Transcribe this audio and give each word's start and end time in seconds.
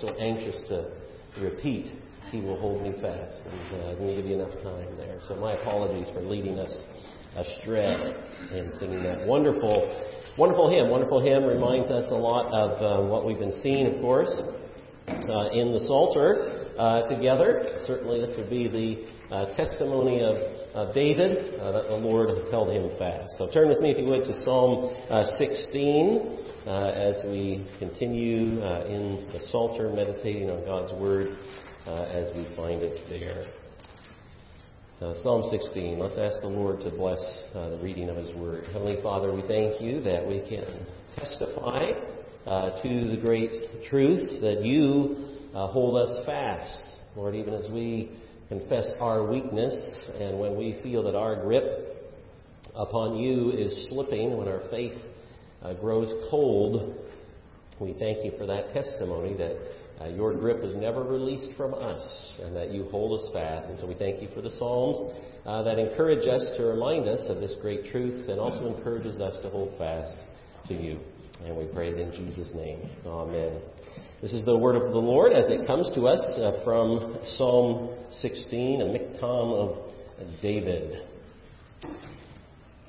so 0.00 0.08
anxious 0.16 0.56
to 0.68 0.90
repeat, 1.40 1.88
He 2.30 2.40
will 2.40 2.58
hold 2.58 2.82
me 2.82 2.92
fast. 3.00 3.42
And 3.46 3.82
uh, 3.82 3.90
I 3.90 3.94
didn't 3.94 4.16
give 4.16 4.26
you 4.26 4.40
enough 4.40 4.54
time 4.62 4.96
there. 4.96 5.20
So 5.28 5.36
my 5.36 5.54
apologies 5.54 6.08
for 6.14 6.22
leading 6.22 6.58
us 6.58 6.74
astray 7.36 8.14
in 8.52 8.72
singing 8.78 9.02
that 9.04 9.26
wonderful, 9.26 9.86
wonderful 10.36 10.70
hymn. 10.70 10.90
Wonderful 10.90 11.20
hymn 11.20 11.44
reminds 11.44 11.90
us 11.90 12.10
a 12.10 12.14
lot 12.14 12.46
of 12.52 12.70
uh, 12.82 13.08
what 13.08 13.26
we've 13.26 13.38
been 13.38 13.60
seeing, 13.62 13.86
of 13.86 14.00
course, 14.00 14.32
uh, 15.08 15.50
in 15.52 15.72
the 15.72 15.84
Psalter 15.86 16.74
uh, 16.78 17.02
together. 17.08 17.80
Certainly, 17.86 18.20
this 18.20 18.36
would 18.36 18.50
be 18.50 18.68
the 18.68 19.19
uh, 19.30 19.46
testimony 19.56 20.22
of 20.22 20.36
uh, 20.74 20.92
David 20.92 21.60
uh, 21.60 21.72
that 21.72 21.88
the 21.88 21.96
Lord 21.96 22.30
held 22.50 22.70
him 22.70 22.90
fast. 22.98 23.32
So 23.38 23.50
turn 23.50 23.68
with 23.68 23.80
me, 23.80 23.90
if 23.90 23.98
you 23.98 24.04
would, 24.04 24.24
to 24.24 24.44
Psalm 24.44 24.94
16 25.38 26.38
as 26.66 27.22
we 27.24 27.66
continue 27.78 28.62
in 28.86 29.28
the 29.32 29.40
Psalter, 29.50 29.90
meditating 29.90 30.50
on 30.50 30.64
God's 30.64 30.92
Word 31.00 31.38
as 31.86 32.34
we 32.36 32.44
find 32.56 32.82
it 32.82 33.00
there. 33.08 33.46
So 35.00 35.14
Psalm 35.22 35.48
16. 35.50 35.98
Let's 35.98 36.18
ask 36.18 36.42
the 36.42 36.48
Lord 36.48 36.80
to 36.80 36.90
bless 36.90 37.18
uh, 37.54 37.70
the 37.70 37.78
reading 37.82 38.10
of 38.10 38.18
His 38.18 38.36
Word. 38.36 38.66
Heavenly 38.66 39.00
Father, 39.02 39.34
we 39.34 39.40
thank 39.48 39.80
you 39.80 40.02
that 40.02 40.26
we 40.26 40.40
can 40.46 40.86
testify 41.16 41.92
uh, 42.46 42.82
to 42.82 43.10
the 43.10 43.16
great 43.16 43.50
truth 43.88 44.42
that 44.42 44.62
you 44.62 45.38
uh, 45.54 45.68
hold 45.68 45.96
us 45.96 46.26
fast. 46.26 46.98
Lord, 47.16 47.34
even 47.34 47.54
as 47.54 47.66
we 47.70 48.10
confess 48.50 48.92
our 48.98 49.30
weakness 49.30 49.72
and 50.18 50.38
when 50.38 50.56
we 50.56 50.78
feel 50.82 51.04
that 51.04 51.14
our 51.14 51.40
grip 51.40 51.64
upon 52.74 53.16
you 53.16 53.52
is 53.52 53.88
slipping, 53.88 54.36
when 54.36 54.48
our 54.48 54.62
faith 54.70 54.98
uh, 55.62 55.72
grows 55.74 56.12
cold, 56.28 56.98
we 57.80 57.94
thank 58.00 58.24
you 58.24 58.32
for 58.36 58.46
that 58.46 58.70
testimony 58.70 59.34
that 59.34 59.56
uh, 60.00 60.08
your 60.08 60.34
grip 60.34 60.64
is 60.64 60.74
never 60.74 61.04
released 61.04 61.56
from 61.56 61.74
us 61.74 62.40
and 62.42 62.56
that 62.56 62.72
you 62.72 62.88
hold 62.90 63.20
us 63.20 63.32
fast. 63.32 63.66
And 63.66 63.78
so 63.78 63.86
we 63.86 63.94
thank 63.94 64.20
you 64.20 64.28
for 64.34 64.42
the 64.42 64.50
Psalms 64.50 64.98
uh, 65.46 65.62
that 65.62 65.78
encourage 65.78 66.26
us 66.26 66.42
to 66.56 66.64
remind 66.64 67.06
us 67.06 67.24
of 67.28 67.40
this 67.40 67.54
great 67.62 67.92
truth 67.92 68.28
and 68.28 68.40
also 68.40 68.74
encourages 68.74 69.20
us 69.20 69.40
to 69.42 69.50
hold 69.50 69.78
fast 69.78 70.16
to 70.66 70.74
you. 70.74 70.98
And 71.44 71.56
we 71.56 71.64
pray 71.66 71.90
it 71.90 71.98
in 71.98 72.12
Jesus' 72.12 72.50
name. 72.54 72.88
Amen. 73.06 73.60
This 74.20 74.32
is 74.32 74.44
the 74.44 74.56
word 74.56 74.76
of 74.76 74.92
the 74.92 74.98
Lord 74.98 75.32
as 75.32 75.46
it 75.48 75.66
comes 75.66 75.90
to 75.94 76.06
us 76.06 76.20
uh, 76.38 76.62
from 76.64 77.18
Psalm 77.36 77.96
16, 78.20 78.82
a 78.82 78.84
miktam 78.84 79.22
of 79.22 79.78
David. 80.42 81.02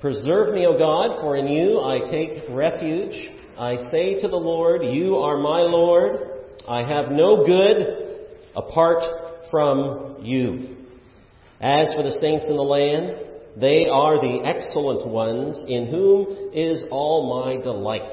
Preserve 0.00 0.52
me, 0.54 0.66
O 0.66 0.76
God, 0.76 1.20
for 1.20 1.36
in 1.36 1.46
you 1.48 1.80
I 1.80 2.00
take 2.10 2.42
refuge. 2.50 3.30
I 3.58 3.76
say 3.90 4.20
to 4.20 4.28
the 4.28 4.36
Lord, 4.36 4.82
You 4.84 5.16
are 5.16 5.38
my 5.38 5.60
Lord. 5.60 6.16
I 6.68 6.80
have 6.80 7.10
no 7.10 7.46
good 7.46 8.28
apart 8.54 9.02
from 9.50 10.16
you. 10.20 10.76
As 11.60 11.92
for 11.94 12.02
the 12.02 12.18
saints 12.20 12.44
in 12.48 12.56
the 12.56 12.62
land, 12.62 13.16
they 13.58 13.86
are 13.88 14.16
the 14.16 14.42
excellent 14.44 15.06
ones 15.06 15.64
in 15.68 15.86
whom 15.86 16.50
is 16.52 16.82
all 16.90 17.44
my 17.44 17.62
delight. 17.62 18.12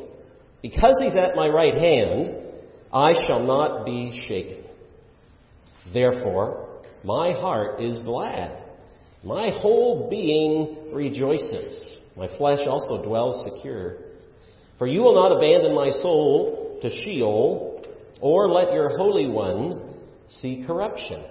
Because 0.61 0.95
he's 0.99 1.15
at 1.15 1.35
my 1.35 1.47
right 1.47 1.73
hand, 1.73 2.35
I 2.93 3.13
shall 3.25 3.43
not 3.43 3.85
be 3.85 4.25
shaken. 4.27 4.63
Therefore, 5.93 6.81
my 7.03 7.31
heart 7.31 7.81
is 7.81 8.03
glad. 8.03 8.57
My 9.23 9.49
whole 9.49 10.09
being 10.09 10.93
rejoices. 10.93 11.99
My 12.15 12.27
flesh 12.37 12.59
also 12.67 13.03
dwells 13.03 13.43
secure. 13.51 13.97
For 14.77 14.87
you 14.87 15.01
will 15.01 15.15
not 15.15 15.35
abandon 15.35 15.75
my 15.75 15.89
soul 16.01 16.79
to 16.81 16.89
Sheol, 16.89 17.83
or 18.19 18.49
let 18.49 18.73
your 18.73 18.97
Holy 18.97 19.27
One 19.27 19.95
see 20.27 20.63
corruption. 20.65 21.23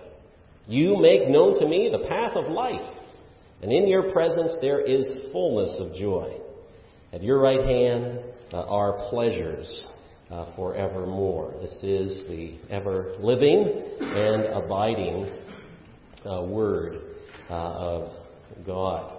You 0.66 0.97
make 1.00 1.28
known 1.28 1.58
to 1.58 1.66
me 1.66 1.91
the 1.91 2.06
path 2.06 2.36
of 2.36 2.48
life, 2.48 2.97
and 3.62 3.72
in 3.72 3.88
your 3.88 4.12
presence 4.12 4.56
there 4.60 4.80
is 4.80 5.06
fullness 5.32 5.80
of 5.80 5.97
joy. 5.97 6.38
At 7.12 7.22
your 7.22 7.41
right 7.41 7.64
hand 7.64 8.20
uh, 8.53 8.62
are 8.62 9.09
pleasures 9.11 9.84
uh, 10.31 10.55
forevermore. 10.56 11.55
This 11.61 11.78
is 11.83 12.25
the 12.28 12.59
ever 12.69 13.15
living 13.21 13.84
and 14.00 14.44
abiding 14.47 15.31
uh, 16.25 16.43
Word 16.43 17.00
of 17.49 18.10
God. 18.66 19.16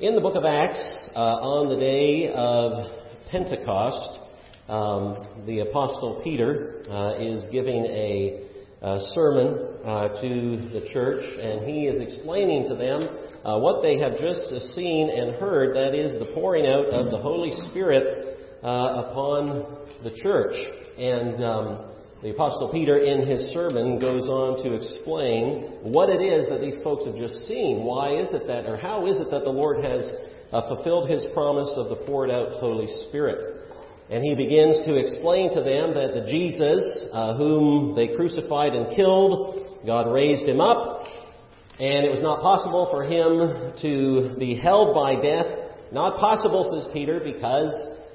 In 0.00 0.14
the 0.14 0.20
book 0.20 0.36
of 0.36 0.44
Acts, 0.44 1.10
on 1.14 1.68
the 1.68 1.76
day 1.76 2.32
of 2.32 2.90
Pentecost, 3.30 4.20
um, 4.68 5.44
the 5.46 5.60
Apostle 5.60 6.20
Peter 6.22 6.80
is 7.20 7.44
giving 7.52 7.84
a, 7.86 8.48
a 8.82 9.00
sermon 9.14 9.68
uh, 9.84 10.08
to 10.20 10.70
the 10.72 10.88
church, 10.92 11.24
and 11.40 11.64
he 11.68 11.86
is 11.86 12.00
explaining 12.00 12.68
to 12.68 12.74
them 12.74 13.21
uh, 13.44 13.58
what 13.58 13.82
they 13.82 13.98
have 13.98 14.18
just 14.18 14.74
seen 14.74 15.10
and 15.10 15.36
heard 15.36 15.74
that 15.76 15.94
is, 15.94 16.18
the 16.18 16.32
pouring 16.34 16.66
out 16.66 16.86
of 16.86 17.10
the 17.10 17.18
Holy 17.18 17.52
Spirit 17.68 18.38
uh, 18.62 19.04
upon 19.06 19.78
the 20.02 20.10
church. 20.22 20.54
And 20.98 21.42
um, 21.42 21.90
the 22.22 22.30
Apostle 22.30 22.70
Peter, 22.70 22.98
in 22.98 23.26
his 23.26 23.52
sermon, 23.52 23.98
goes 23.98 24.22
on 24.24 24.62
to 24.62 24.74
explain 24.74 25.78
what 25.82 26.08
it 26.08 26.22
is 26.22 26.48
that 26.48 26.60
these 26.60 26.78
folks 26.84 27.04
have 27.06 27.16
just 27.16 27.46
seen. 27.48 27.84
Why 27.84 28.14
is 28.14 28.32
it 28.32 28.46
that, 28.46 28.66
or 28.66 28.76
how 28.76 29.06
is 29.06 29.18
it 29.20 29.30
that 29.30 29.42
the 29.44 29.50
Lord 29.50 29.84
has 29.84 30.08
uh, 30.52 30.68
fulfilled 30.68 31.08
his 31.08 31.24
promise 31.32 31.72
of 31.76 31.88
the 31.88 31.96
poured 32.06 32.30
out 32.30 32.60
Holy 32.60 32.86
Spirit. 33.08 33.60
And 34.10 34.22
he 34.22 34.34
begins 34.34 34.84
to 34.84 34.96
explain 34.96 35.48
to 35.54 35.62
them 35.62 35.94
that 35.94 36.12
the 36.12 36.30
Jesus, 36.30 37.08
uh, 37.12 37.36
whom 37.36 37.94
they 37.94 38.14
crucified 38.14 38.74
and 38.74 38.94
killed, 38.94 39.80
God 39.86 40.12
raised 40.12 40.46
him 40.46 40.60
up, 40.60 40.91
and 41.80 42.04
it 42.04 42.10
was 42.10 42.20
not 42.20 42.40
possible 42.42 42.86
for 42.90 43.02
him 43.02 43.72
to 43.80 44.36
be 44.38 44.54
held 44.54 44.94
by 44.94 45.14
death. 45.14 45.46
Not 45.90 46.18
possible, 46.18 46.68
says 46.72 46.92
Peter, 46.92 47.20
because 47.20 47.72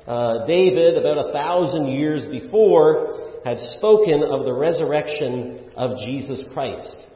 uh, 0.08 0.46
David, 0.46 0.98
about 0.98 1.30
a 1.30 1.34
thousand 1.34 1.88
years 1.88 2.26
before, 2.32 3.42
had 3.44 3.58
spoken 3.78 4.24
of 4.24 4.46
the 4.46 4.54
resurrection 4.54 5.72
of 5.76 5.98
Jesus 6.06 6.44
Christ. 6.54 7.08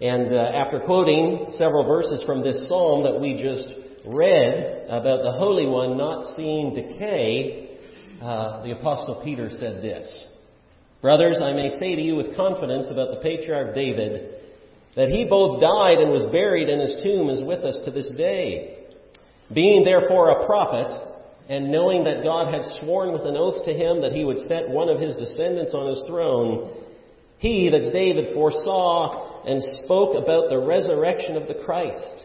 And 0.00 0.32
uh, 0.32 0.38
after 0.38 0.80
quoting 0.80 1.48
several 1.52 1.86
verses 1.86 2.22
from 2.24 2.42
this 2.42 2.68
psalm 2.68 3.04
that 3.04 3.20
we 3.20 3.40
just 3.40 3.74
read 4.06 4.86
about 4.88 5.22
the 5.22 5.32
Holy 5.32 5.66
One 5.66 5.96
not 5.96 6.34
seeing 6.36 6.74
decay, 6.74 7.78
uh, 8.20 8.62
the 8.62 8.72
Apostle 8.72 9.20
Peter 9.24 9.48
said 9.50 9.82
this 9.82 10.28
Brothers, 11.00 11.40
I 11.42 11.52
may 11.52 11.70
say 11.78 11.96
to 11.96 12.02
you 12.02 12.14
with 12.14 12.36
confidence 12.36 12.88
about 12.90 13.10
the 13.10 13.20
patriarch 13.22 13.74
David 13.74 14.31
that 14.96 15.08
he 15.08 15.24
both 15.24 15.60
died 15.60 15.98
and 15.98 16.10
was 16.10 16.30
buried, 16.32 16.68
and 16.68 16.80
his 16.80 17.02
tomb 17.02 17.30
is 17.30 17.42
with 17.42 17.64
us 17.64 17.78
to 17.84 17.90
this 17.90 18.10
day. 18.16 18.86
Being 19.52 19.84
therefore 19.84 20.30
a 20.30 20.46
prophet, 20.46 20.90
and 21.48 21.72
knowing 21.72 22.04
that 22.04 22.22
God 22.22 22.52
had 22.52 22.62
sworn 22.80 23.12
with 23.12 23.22
an 23.22 23.36
oath 23.36 23.64
to 23.64 23.72
him 23.72 24.00
that 24.02 24.12
he 24.12 24.24
would 24.24 24.38
set 24.48 24.68
one 24.68 24.88
of 24.88 25.00
his 25.00 25.16
descendants 25.16 25.74
on 25.74 25.88
his 25.88 26.04
throne, 26.06 26.70
he, 27.38 27.68
that's 27.70 27.92
David, 27.92 28.34
foresaw 28.34 29.44
and 29.44 29.60
spoke 29.84 30.14
about 30.14 30.48
the 30.48 30.58
resurrection 30.58 31.36
of 31.36 31.48
the 31.48 31.60
Christ 31.64 32.24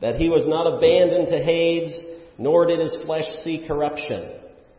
that 0.00 0.16
he 0.16 0.28
was 0.28 0.44
not 0.46 0.66
abandoned 0.66 1.28
to 1.28 1.42
Hades, 1.42 1.94
nor 2.38 2.66
did 2.66 2.80
his 2.80 2.96
flesh 3.04 3.24
see 3.44 3.64
corruption. 3.66 4.32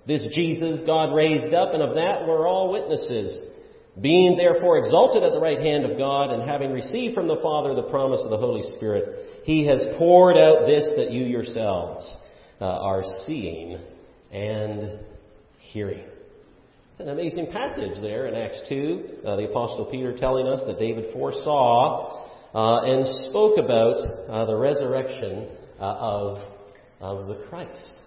This 0.07 0.25
Jesus 0.33 0.81
God 0.85 1.15
raised 1.15 1.53
up, 1.53 1.73
and 1.73 1.83
of 1.83 1.95
that 1.95 2.27
we're 2.27 2.47
all 2.47 2.71
witnesses. 2.71 3.50
Being 3.99 4.37
therefore 4.37 4.77
exalted 4.77 5.23
at 5.23 5.33
the 5.33 5.39
right 5.39 5.59
hand 5.59 5.83
of 5.83 5.97
God, 5.97 6.31
and 6.31 6.49
having 6.49 6.71
received 6.71 7.13
from 7.13 7.27
the 7.27 7.41
Father 7.41 7.75
the 7.75 7.89
promise 7.89 8.21
of 8.23 8.29
the 8.29 8.37
Holy 8.37 8.63
Spirit, 8.77 9.43
he 9.43 9.65
has 9.65 9.85
poured 9.97 10.37
out 10.37 10.65
this 10.65 10.93
that 10.95 11.11
you 11.11 11.25
yourselves 11.25 12.15
uh, 12.61 12.65
are 12.65 13.03
seeing 13.25 13.77
and 14.31 14.99
hearing. 15.57 16.05
It's 16.91 17.01
an 17.01 17.09
amazing 17.09 17.51
passage 17.51 18.01
there 18.01 18.27
in 18.27 18.35
Acts 18.35 18.61
2. 18.69 19.09
Uh, 19.25 19.35
the 19.35 19.49
Apostle 19.49 19.89
Peter 19.91 20.15
telling 20.15 20.47
us 20.47 20.61
that 20.67 20.79
David 20.79 21.11
foresaw 21.11 22.27
uh, 22.53 22.83
and 22.83 23.29
spoke 23.29 23.57
about 23.57 23.97
uh, 24.29 24.45
the 24.45 24.55
resurrection 24.55 25.49
uh, 25.79 25.83
of, 25.83 26.41
of 27.01 27.27
the 27.27 27.43
Christ. 27.49 28.03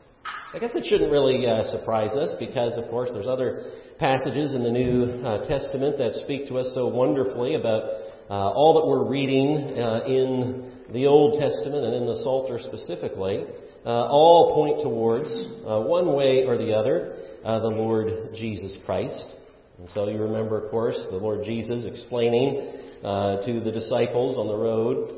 I 0.54 0.58
guess 0.58 0.75
it 0.75 0.84
shouldn't 0.88 1.10
really 1.10 1.46
uh, 1.46 1.64
surprise 1.72 2.12
us 2.12 2.34
because, 2.38 2.76
of 2.76 2.88
course, 2.88 3.10
there's 3.12 3.26
other 3.26 3.72
passages 3.99 4.55
in 4.55 4.62
the 4.62 4.70
New 4.70 5.23
uh, 5.25 5.46
Testament 5.46 5.99
that 5.99 6.14
speak 6.25 6.49
to 6.49 6.58
us 6.58 6.67
so 6.75 6.88
wonderfully 6.88 7.55
about 7.55 7.82
uh, 8.29 8.50
all 8.50 8.75
that 8.75 8.87
we're 8.87 9.08
reading 9.08 9.79
uh, 9.79 10.05
in 10.06 10.73
the 10.93 11.06
Old 11.06 11.38
Testament 11.38 11.85
and 11.85 11.94
in 11.94 12.06
the 12.06 12.20
Psalter 12.23 12.58
specifically, 12.58 13.44
uh, 13.87 14.08
all 14.08 14.55
point 14.55 14.82
towards, 14.82 15.29
uh, 15.29 15.81
one 15.81 16.14
way 16.14 16.44
or 16.44 16.56
the 16.58 16.75
other, 16.75 17.17
uh, 17.44 17.61
the 17.61 17.69
Lord 17.69 18.35
Jesus 18.35 18.76
Christ. 18.85 19.35
And 19.79 19.88
so 19.91 20.08
you 20.08 20.19
remember, 20.19 20.64
of 20.64 20.70
course, 20.70 20.99
the 21.11 21.17
Lord 21.17 21.44
Jesus 21.44 21.85
explaining 21.85 22.81
to 23.02 23.61
the 23.62 23.70
disciples 23.70 24.38
on 24.38 24.47
the 24.49 24.56
road 24.56 25.08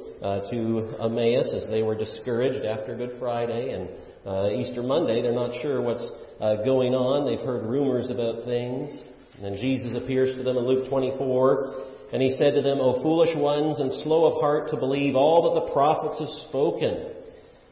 to 0.51 0.97
Emmaus 1.01 1.49
as 1.55 1.71
they 1.71 1.83
were 1.83 1.95
discouraged 1.95 2.65
after 2.65 2.97
Good 2.97 3.17
Friday 3.21 3.71
and 3.71 4.59
Easter 4.59 4.83
Monday. 4.83 5.23
They're 5.23 5.33
not 5.33 5.53
sure 5.63 5.81
what's 5.81 6.05
uh, 6.41 6.65
going 6.65 6.95
on. 6.95 7.27
They've 7.27 7.45
heard 7.45 7.67
rumors 7.67 8.11
about 8.11 8.45
things. 8.45 8.91
And 9.37 9.45
then 9.45 9.57
Jesus 9.57 9.97
appears 9.97 10.37
to 10.37 10.43
them 10.43 10.57
in 10.57 10.67
Luke 10.67 10.89
24, 10.89 11.85
and 12.13 12.23
he 12.23 12.31
said 12.37 12.55
to 12.55 12.63
them, 12.63 12.79
O 12.81 13.03
foolish 13.03 13.37
ones 13.37 13.79
and 13.79 13.93
slow 14.03 14.33
of 14.33 14.41
heart 14.41 14.71
to 14.71 14.77
believe 14.77 15.15
all 15.15 15.53
that 15.53 15.67
the 15.67 15.73
prophets 15.73 16.19
have 16.19 16.49
spoken. 16.49 17.13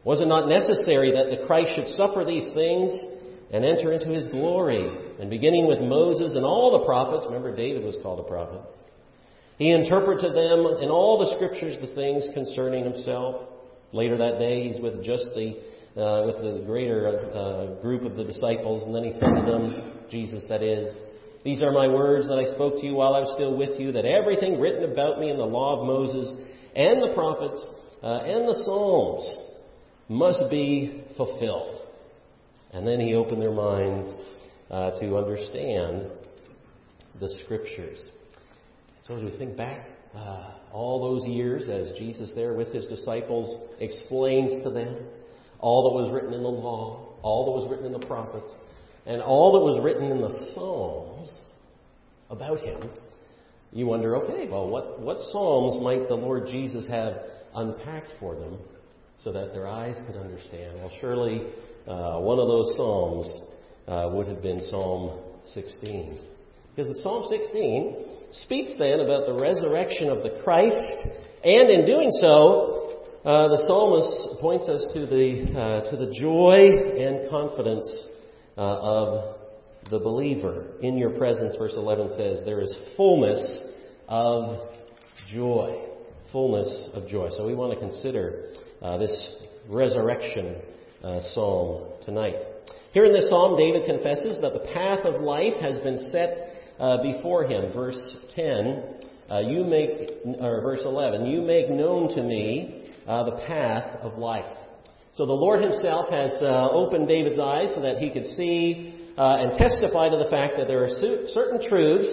Was 0.04 0.20
it 0.20 0.28
not 0.28 0.48
necessary 0.48 1.12
that 1.12 1.30
the 1.32 1.46
Christ 1.46 1.72
should 1.74 1.88
suffer 1.96 2.24
these 2.24 2.52
things 2.52 2.92
and 3.50 3.64
enter 3.64 3.92
into 3.92 4.10
his 4.10 4.26
glory? 4.28 4.84
And 5.18 5.30
beginning 5.30 5.66
with 5.66 5.80
Moses 5.80 6.34
and 6.34 6.44
all 6.44 6.78
the 6.78 6.84
prophets, 6.84 7.24
remember 7.26 7.56
David 7.56 7.82
was 7.82 7.96
called 8.02 8.20
a 8.20 8.28
prophet, 8.28 8.60
he 9.56 9.70
interpreted 9.70 10.34
them 10.34 10.66
in 10.82 10.90
all 10.90 11.18
the 11.18 11.32
scriptures 11.36 11.78
the 11.80 11.94
things 11.94 12.26
concerning 12.34 12.84
himself. 12.84 13.48
Later 13.92 14.18
that 14.18 14.38
day, 14.38 14.68
he's 14.68 14.82
with 14.82 15.04
just 15.04 15.26
the 15.34 15.56
uh, 15.96 16.24
with 16.26 16.36
the 16.42 16.62
greater 16.66 17.08
uh, 17.08 17.80
group 17.80 18.02
of 18.02 18.16
the 18.16 18.24
disciples, 18.24 18.82
and 18.84 18.94
then 18.94 19.04
he 19.04 19.12
said 19.12 19.30
to 19.34 19.42
them, 19.46 19.92
Jesus 20.10 20.44
that 20.48 20.62
is, 20.62 20.92
These 21.44 21.62
are 21.62 21.70
my 21.70 21.86
words 21.86 22.26
that 22.26 22.38
I 22.38 22.52
spoke 22.54 22.80
to 22.80 22.86
you 22.86 22.94
while 22.94 23.14
I 23.14 23.20
was 23.20 23.32
still 23.34 23.56
with 23.56 23.78
you, 23.78 23.92
that 23.92 24.04
everything 24.04 24.60
written 24.60 24.90
about 24.90 25.20
me 25.20 25.30
in 25.30 25.36
the 25.36 25.44
law 25.44 25.80
of 25.80 25.86
Moses 25.86 26.28
and 26.74 27.02
the 27.02 27.14
prophets 27.14 27.62
uh, 28.02 28.22
and 28.24 28.48
the 28.48 28.62
Psalms 28.64 29.30
must 30.08 30.50
be 30.50 31.04
fulfilled. 31.16 31.80
And 32.72 32.86
then 32.86 32.98
he 32.98 33.14
opened 33.14 33.40
their 33.40 33.52
minds 33.52 34.08
uh, 34.70 34.98
to 34.98 35.16
understand 35.16 36.10
the 37.20 37.28
Scriptures. 37.44 38.00
So 39.06 39.16
as 39.16 39.22
we 39.22 39.38
think 39.38 39.56
back, 39.56 39.86
uh, 40.14 40.54
all 40.72 41.00
those 41.00 41.28
years 41.28 41.68
as 41.68 41.96
Jesus 41.98 42.32
there 42.34 42.54
with 42.54 42.72
his 42.72 42.86
disciples 42.86 43.70
explains 43.80 44.62
to 44.64 44.70
them 44.70 44.96
all 45.64 45.88
that 45.88 45.96
was 45.96 46.12
written 46.12 46.34
in 46.34 46.42
the 46.42 46.48
law, 46.48 47.16
all 47.22 47.46
that 47.46 47.52
was 47.52 47.70
written 47.70 47.86
in 47.86 47.92
the 47.98 48.06
prophets, 48.06 48.54
and 49.06 49.22
all 49.22 49.54
that 49.54 49.60
was 49.60 49.82
written 49.82 50.10
in 50.10 50.20
the 50.20 50.52
Psalms 50.52 51.34
about 52.28 52.60
him, 52.60 52.90
you 53.72 53.86
wonder, 53.86 54.14
okay, 54.16 54.46
well, 54.46 54.68
what, 54.68 55.00
what 55.00 55.16
Psalms 55.32 55.82
might 55.82 56.06
the 56.06 56.16
Lord 56.16 56.48
Jesus 56.48 56.86
have 56.88 57.14
unpacked 57.54 58.12
for 58.20 58.34
them 58.34 58.58
so 59.24 59.32
that 59.32 59.54
their 59.54 59.66
eyes 59.66 59.98
could 60.06 60.16
understand? 60.16 60.76
Well, 60.76 60.92
surely 61.00 61.46
uh, 61.88 62.20
one 62.20 62.38
of 62.38 62.46
those 62.46 62.76
Psalms 62.76 63.26
uh, 63.88 64.10
would 64.12 64.28
have 64.28 64.42
been 64.42 64.60
Psalm 64.68 65.18
16. 65.46 66.18
Because 66.76 66.88
the 66.88 67.00
Psalm 67.02 67.24
16 67.26 68.32
speaks 68.44 68.74
then 68.78 69.00
about 69.00 69.24
the 69.24 69.38
resurrection 69.40 70.10
of 70.10 70.22
the 70.22 70.42
Christ, 70.44 71.08
and 71.42 71.70
in 71.70 71.86
doing 71.86 72.10
so, 72.20 72.83
uh, 73.24 73.48
the 73.48 73.64
psalmist 73.66 74.38
points 74.42 74.68
us 74.68 74.86
to 74.92 75.06
the, 75.06 75.48
uh, 75.58 75.90
to 75.90 75.96
the 75.96 76.12
joy 76.12 76.92
and 76.94 77.30
confidence 77.30 77.86
uh, 78.58 78.60
of 78.60 79.36
the 79.90 79.98
believer. 79.98 80.66
In 80.82 80.98
your 80.98 81.08
presence, 81.08 81.56
verse 81.56 81.72
11 81.74 82.10
says, 82.18 82.40
there 82.44 82.60
is 82.60 82.74
fullness 82.98 83.62
of 84.08 84.68
joy. 85.32 85.86
Fullness 86.32 86.90
of 86.92 87.08
joy. 87.08 87.30
So 87.30 87.46
we 87.46 87.54
want 87.54 87.72
to 87.72 87.80
consider 87.80 88.50
uh, 88.82 88.98
this 88.98 89.36
resurrection 89.70 90.56
uh, 91.02 91.20
psalm 91.32 91.92
tonight. 92.04 92.36
Here 92.92 93.06
in 93.06 93.14
this 93.14 93.26
psalm, 93.30 93.56
David 93.56 93.86
confesses 93.86 94.38
that 94.42 94.52
the 94.52 94.70
path 94.74 95.06
of 95.06 95.22
life 95.22 95.54
has 95.62 95.78
been 95.78 96.10
set 96.12 96.30
before 97.02 97.44
him. 97.44 97.72
Verse 97.72 98.16
10, 98.34 99.00
you 99.30 99.64
make, 99.64 100.10
or 100.40 100.60
verse 100.60 100.82
11, 100.84 101.26
you 101.26 101.42
make 101.42 101.70
known 101.70 102.14
to 102.14 102.22
me 102.22 102.92
uh, 103.06 103.24
the 103.24 103.36
path 103.46 104.00
of 104.02 104.18
life. 104.18 104.44
So 105.14 105.26
the 105.26 105.32
Lord 105.32 105.62
Himself 105.62 106.08
has 106.10 106.30
uh, 106.42 106.70
opened 106.70 107.06
David's 107.06 107.38
eyes 107.38 107.70
so 107.74 107.80
that 107.82 107.98
he 107.98 108.10
could 108.10 108.26
see 108.26 109.12
uh, 109.16 109.36
and 109.38 109.52
testify 109.56 110.08
to 110.08 110.16
the 110.16 110.28
fact 110.30 110.54
that 110.58 110.66
there 110.66 110.84
are 110.84 110.88
certain 110.88 111.68
truths 111.68 112.08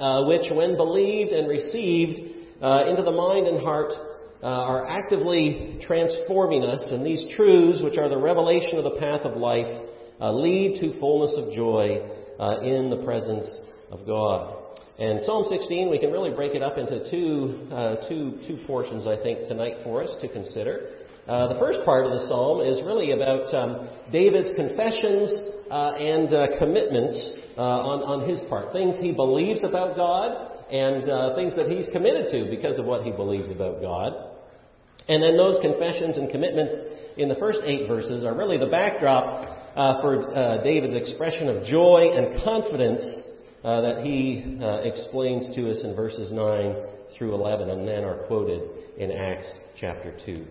uh, 0.00 0.24
which, 0.24 0.50
when 0.52 0.76
believed 0.76 1.32
and 1.32 1.48
received 1.48 2.62
uh, 2.62 2.84
into 2.88 3.02
the 3.02 3.12
mind 3.12 3.46
and 3.46 3.60
heart, 3.60 3.92
uh, 4.42 4.46
are 4.46 4.88
actively 4.88 5.78
transforming 5.82 6.64
us. 6.64 6.82
And 6.90 7.04
these 7.04 7.24
truths, 7.36 7.80
which 7.82 7.98
are 7.98 8.08
the 8.08 8.18
revelation 8.18 8.78
of 8.78 8.84
the 8.84 8.98
path 8.98 9.22
of 9.22 9.36
life, 9.36 9.68
lead 10.20 10.80
to 10.80 10.98
fullness 11.00 11.34
of 11.36 11.52
joy 11.52 12.08
in 12.62 12.90
the 12.90 13.02
presence 13.04 13.48
of 13.90 14.06
God. 14.06 14.61
And 14.98 15.22
Psalm 15.22 15.46
16, 15.48 15.90
we 15.90 15.98
can 15.98 16.12
really 16.12 16.30
break 16.30 16.54
it 16.54 16.62
up 16.62 16.76
into 16.76 17.08
two, 17.10 17.66
uh, 17.72 18.08
two, 18.08 18.38
two 18.46 18.58
portions, 18.66 19.06
I 19.06 19.16
think, 19.22 19.48
tonight 19.48 19.76
for 19.84 20.02
us 20.02 20.10
to 20.20 20.28
consider. 20.28 20.90
Uh, 21.26 21.54
the 21.54 21.58
first 21.58 21.80
part 21.86 22.04
of 22.04 22.12
the 22.12 22.28
psalm 22.28 22.60
is 22.60 22.82
really 22.84 23.12
about 23.12 23.48
um, 23.54 23.88
David's 24.10 24.50
confessions 24.54 25.32
uh, 25.70 25.94
and 25.96 26.34
uh, 26.34 26.58
commitments 26.58 27.16
uh, 27.56 27.62
on, 27.62 28.02
on 28.02 28.28
his 28.28 28.40
part. 28.50 28.72
Things 28.72 28.96
he 29.00 29.12
believes 29.12 29.64
about 29.64 29.96
God 29.96 30.60
and 30.70 31.08
uh, 31.08 31.34
things 31.36 31.56
that 31.56 31.68
he's 31.68 31.88
committed 31.92 32.30
to 32.32 32.50
because 32.50 32.78
of 32.78 32.84
what 32.84 33.02
he 33.02 33.12
believes 33.12 33.48
about 33.50 33.80
God. 33.80 34.12
And 35.08 35.22
then 35.22 35.38
those 35.38 35.58
confessions 35.62 36.18
and 36.18 36.28
commitments 36.28 36.74
in 37.16 37.28
the 37.30 37.36
first 37.36 37.60
eight 37.64 37.88
verses 37.88 38.24
are 38.24 38.36
really 38.36 38.58
the 38.58 38.66
backdrop 38.66 39.72
for 40.02 40.60
David's 40.62 40.94
expression 40.94 41.48
of 41.48 41.64
joy 41.64 42.12
and 42.12 42.42
confidence 42.44 43.02
uh, 43.64 43.80
that 43.80 44.04
he 44.04 44.58
uh, 44.60 44.78
explains 44.78 45.54
to 45.54 45.70
us 45.70 45.80
in 45.84 45.94
verses 45.94 46.32
9 46.32 46.76
through 47.16 47.34
11 47.34 47.70
and 47.70 47.86
then 47.86 48.04
are 48.04 48.26
quoted 48.26 48.62
in 48.98 49.12
Acts 49.12 49.46
chapter 49.78 50.14
2. 50.26 50.44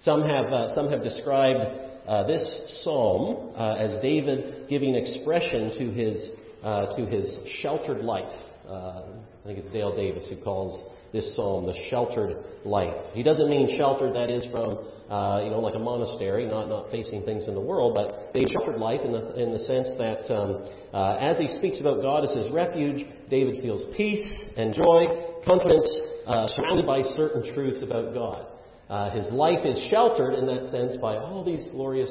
Some 0.00 0.22
have, 0.22 0.46
uh, 0.46 0.74
some 0.74 0.90
have 0.90 1.02
described 1.02 1.60
uh, 2.08 2.26
this 2.26 2.82
psalm 2.82 3.52
uh, 3.56 3.74
as 3.74 4.00
David 4.02 4.68
giving 4.68 4.94
expression 4.94 5.78
to 5.78 5.90
his, 5.90 6.30
to 6.62 7.06
his 7.06 7.38
sheltered 7.60 8.02
life. 8.02 8.32
I 8.68 9.04
think 9.44 9.58
it's 9.58 9.72
Dale 9.72 9.94
Davis 9.94 10.26
who 10.28 10.42
calls 10.42 10.91
this 11.12 11.30
psalm 11.36 11.66
the 11.66 11.74
sheltered 11.90 12.36
life. 12.64 12.94
He 13.12 13.22
doesn't 13.22 13.48
mean 13.48 13.76
sheltered, 13.76 14.14
that 14.14 14.30
is, 14.30 14.44
from 14.50 14.78
uh, 15.12 15.42
you 15.44 15.50
know, 15.50 15.60
like 15.60 15.74
a 15.74 15.78
monastery, 15.78 16.46
not, 16.46 16.68
not 16.68 16.90
facing 16.90 17.22
things 17.24 17.46
in 17.46 17.54
the 17.54 17.60
world, 17.60 17.92
but 17.94 18.30
a 18.34 18.46
sheltered 18.48 18.78
life 18.78 19.00
in 19.04 19.12
the, 19.12 19.34
in 19.34 19.52
the 19.52 19.58
sense 19.58 19.88
that 19.98 20.24
um, 20.32 20.64
uh, 20.94 21.18
as 21.20 21.36
he 21.38 21.48
speaks 21.58 21.80
about 21.80 22.00
God 22.00 22.24
as 22.24 22.32
his 22.32 22.50
refuge, 22.50 23.06
David 23.28 23.60
feels 23.62 23.84
peace 23.94 24.44
and 24.56 24.72
joy, 24.72 25.04
confidence, 25.44 25.84
uh, 26.26 26.46
surrounded 26.48 26.86
by 26.86 27.02
certain 27.14 27.52
truths 27.52 27.82
about 27.82 28.14
God. 28.14 28.46
Uh, 28.88 29.10
his 29.10 29.30
life 29.32 29.64
is 29.66 29.78
sheltered 29.90 30.34
in 30.34 30.46
that 30.46 30.68
sense 30.70 30.96
by 30.96 31.16
all 31.16 31.44
these 31.44 31.68
glorious 31.72 32.10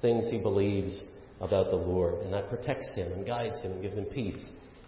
things 0.00 0.26
he 0.30 0.38
believes 0.38 1.04
about 1.40 1.70
the 1.70 1.76
Lord, 1.76 2.22
and 2.24 2.32
that 2.32 2.48
protects 2.48 2.94
him 2.94 3.10
and 3.12 3.26
guides 3.26 3.60
him 3.60 3.72
and 3.72 3.82
gives 3.82 3.96
him 3.96 4.04
peace 4.06 4.38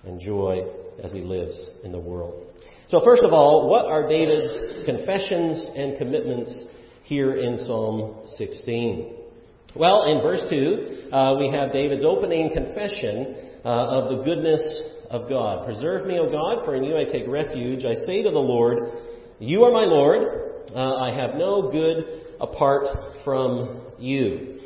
and 0.04 0.20
joy 0.20 0.60
as 1.02 1.12
he 1.12 1.20
lives 1.20 1.58
in 1.82 1.90
the 1.90 1.98
world. 1.98 2.46
So, 2.88 3.02
first 3.04 3.22
of 3.22 3.34
all, 3.34 3.68
what 3.68 3.84
are 3.84 4.08
David's 4.08 4.86
confessions 4.86 5.62
and 5.76 5.98
commitments 5.98 6.50
here 7.02 7.36
in 7.36 7.58
Psalm 7.66 8.24
16? 8.38 9.14
Well, 9.76 10.04
in 10.10 10.22
verse 10.22 10.40
2, 10.48 11.10
uh, 11.12 11.36
we 11.38 11.50
have 11.50 11.70
David's 11.70 12.02
opening 12.02 12.50
confession 12.50 13.36
uh, 13.62 13.68
of 13.68 14.08
the 14.08 14.24
goodness 14.24 14.62
of 15.10 15.28
God. 15.28 15.66
Preserve 15.66 16.06
me, 16.06 16.18
O 16.18 16.30
God, 16.30 16.64
for 16.64 16.76
in 16.76 16.84
you 16.84 16.96
I 16.96 17.04
take 17.04 17.28
refuge. 17.28 17.84
I 17.84 17.92
say 18.06 18.22
to 18.22 18.30
the 18.30 18.38
Lord, 18.38 18.78
You 19.38 19.64
are 19.64 19.70
my 19.70 19.84
Lord. 19.84 20.22
Uh, 20.74 20.94
I 20.96 21.14
have 21.14 21.34
no 21.34 21.70
good 21.70 22.22
apart 22.40 22.86
from 23.22 23.82
you. 23.98 24.60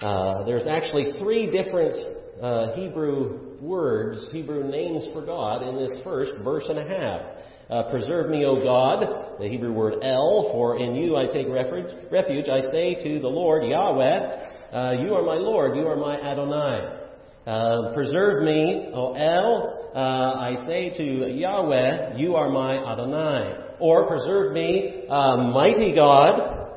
Uh, 0.00 0.44
there's 0.44 0.68
actually 0.68 1.18
three 1.18 1.50
different 1.50 1.96
uh, 2.40 2.76
Hebrew 2.76 3.45
words, 3.60 4.28
Hebrew 4.32 4.64
names 4.64 5.06
for 5.12 5.24
God 5.24 5.62
in 5.62 5.76
this 5.76 6.02
first 6.04 6.32
verse 6.42 6.64
and 6.68 6.78
a 6.78 6.88
half. 6.88 7.20
Uh, 7.68 7.90
preserve 7.90 8.30
me, 8.30 8.44
O 8.44 8.62
God, 8.62 9.38
the 9.40 9.48
Hebrew 9.48 9.72
word 9.72 9.94
El, 10.02 10.50
for 10.52 10.78
in 10.78 10.94
you 10.94 11.16
I 11.16 11.26
take 11.26 11.48
refuge. 11.48 11.92
refuge. 12.12 12.48
I 12.48 12.60
say 12.70 12.94
to 13.02 13.20
the 13.20 13.28
Lord, 13.28 13.64
Yahweh, 13.64 14.72
uh, 14.72 14.92
you 15.02 15.14
are 15.14 15.22
my 15.22 15.34
Lord, 15.34 15.76
you 15.76 15.86
are 15.88 15.96
my 15.96 16.20
Adonai. 16.20 17.02
Uh, 17.46 17.92
preserve 17.94 18.44
me, 18.44 18.90
O 18.94 19.14
El, 19.14 19.90
uh, 19.94 19.98
I 19.98 20.64
say 20.66 20.90
to 20.90 21.28
Yahweh, 21.28 22.18
you 22.18 22.36
are 22.36 22.50
my 22.50 22.76
Adonai. 22.76 23.76
Or 23.80 24.06
preserve 24.06 24.52
me, 24.52 25.04
uh, 25.08 25.36
mighty 25.36 25.94
God, 25.94 26.68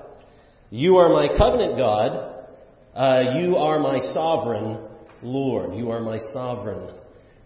you 0.72 0.98
are 0.98 1.10
my 1.10 1.28
covenant 1.38 1.78
God, 1.78 2.46
uh, 2.96 3.40
you 3.40 3.58
are 3.58 3.80
my 3.80 4.00
sovereign 4.14 4.89
Lord. 5.22 5.76
You 5.76 5.92
are 5.92 6.00
my 6.00 6.20
sovereign 6.34 6.94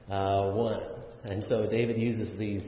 uh, 0.09 0.51
one. 0.51 0.81
And 1.23 1.43
so 1.47 1.67
David 1.69 2.01
uses 2.01 2.37
these 2.37 2.63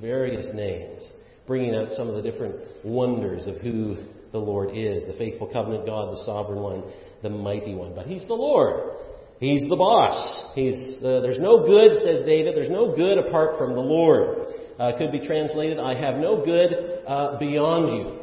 various 0.00 0.46
names, 0.52 1.02
bringing 1.46 1.74
out 1.74 1.92
some 1.92 2.08
of 2.08 2.16
the 2.16 2.22
different 2.22 2.56
wonders 2.84 3.46
of 3.46 3.56
who 3.58 3.96
the 4.32 4.38
Lord 4.38 4.70
is 4.70 5.04
the 5.06 5.14
faithful 5.16 5.46
covenant 5.46 5.86
God, 5.86 6.12
the 6.12 6.24
sovereign 6.24 6.60
one, 6.60 6.82
the 7.22 7.30
mighty 7.30 7.74
one. 7.74 7.94
But 7.94 8.06
He's 8.06 8.26
the 8.26 8.34
Lord. 8.34 8.96
He's 9.38 9.68
the 9.68 9.76
boss. 9.76 10.52
He's, 10.54 10.96
uh, 10.98 11.20
there's 11.20 11.38
no 11.38 11.64
good, 11.64 12.02
says 12.02 12.24
David, 12.24 12.56
there's 12.56 12.70
no 12.70 12.94
good 12.94 13.18
apart 13.18 13.58
from 13.58 13.74
the 13.74 13.80
Lord. 13.80 14.46
Uh, 14.78 14.92
could 14.98 15.12
be 15.12 15.24
translated, 15.24 15.78
I 15.78 15.94
have 15.94 16.16
no 16.16 16.44
good 16.44 16.72
uh, 17.06 17.38
beyond 17.38 17.96
you. 17.96 18.20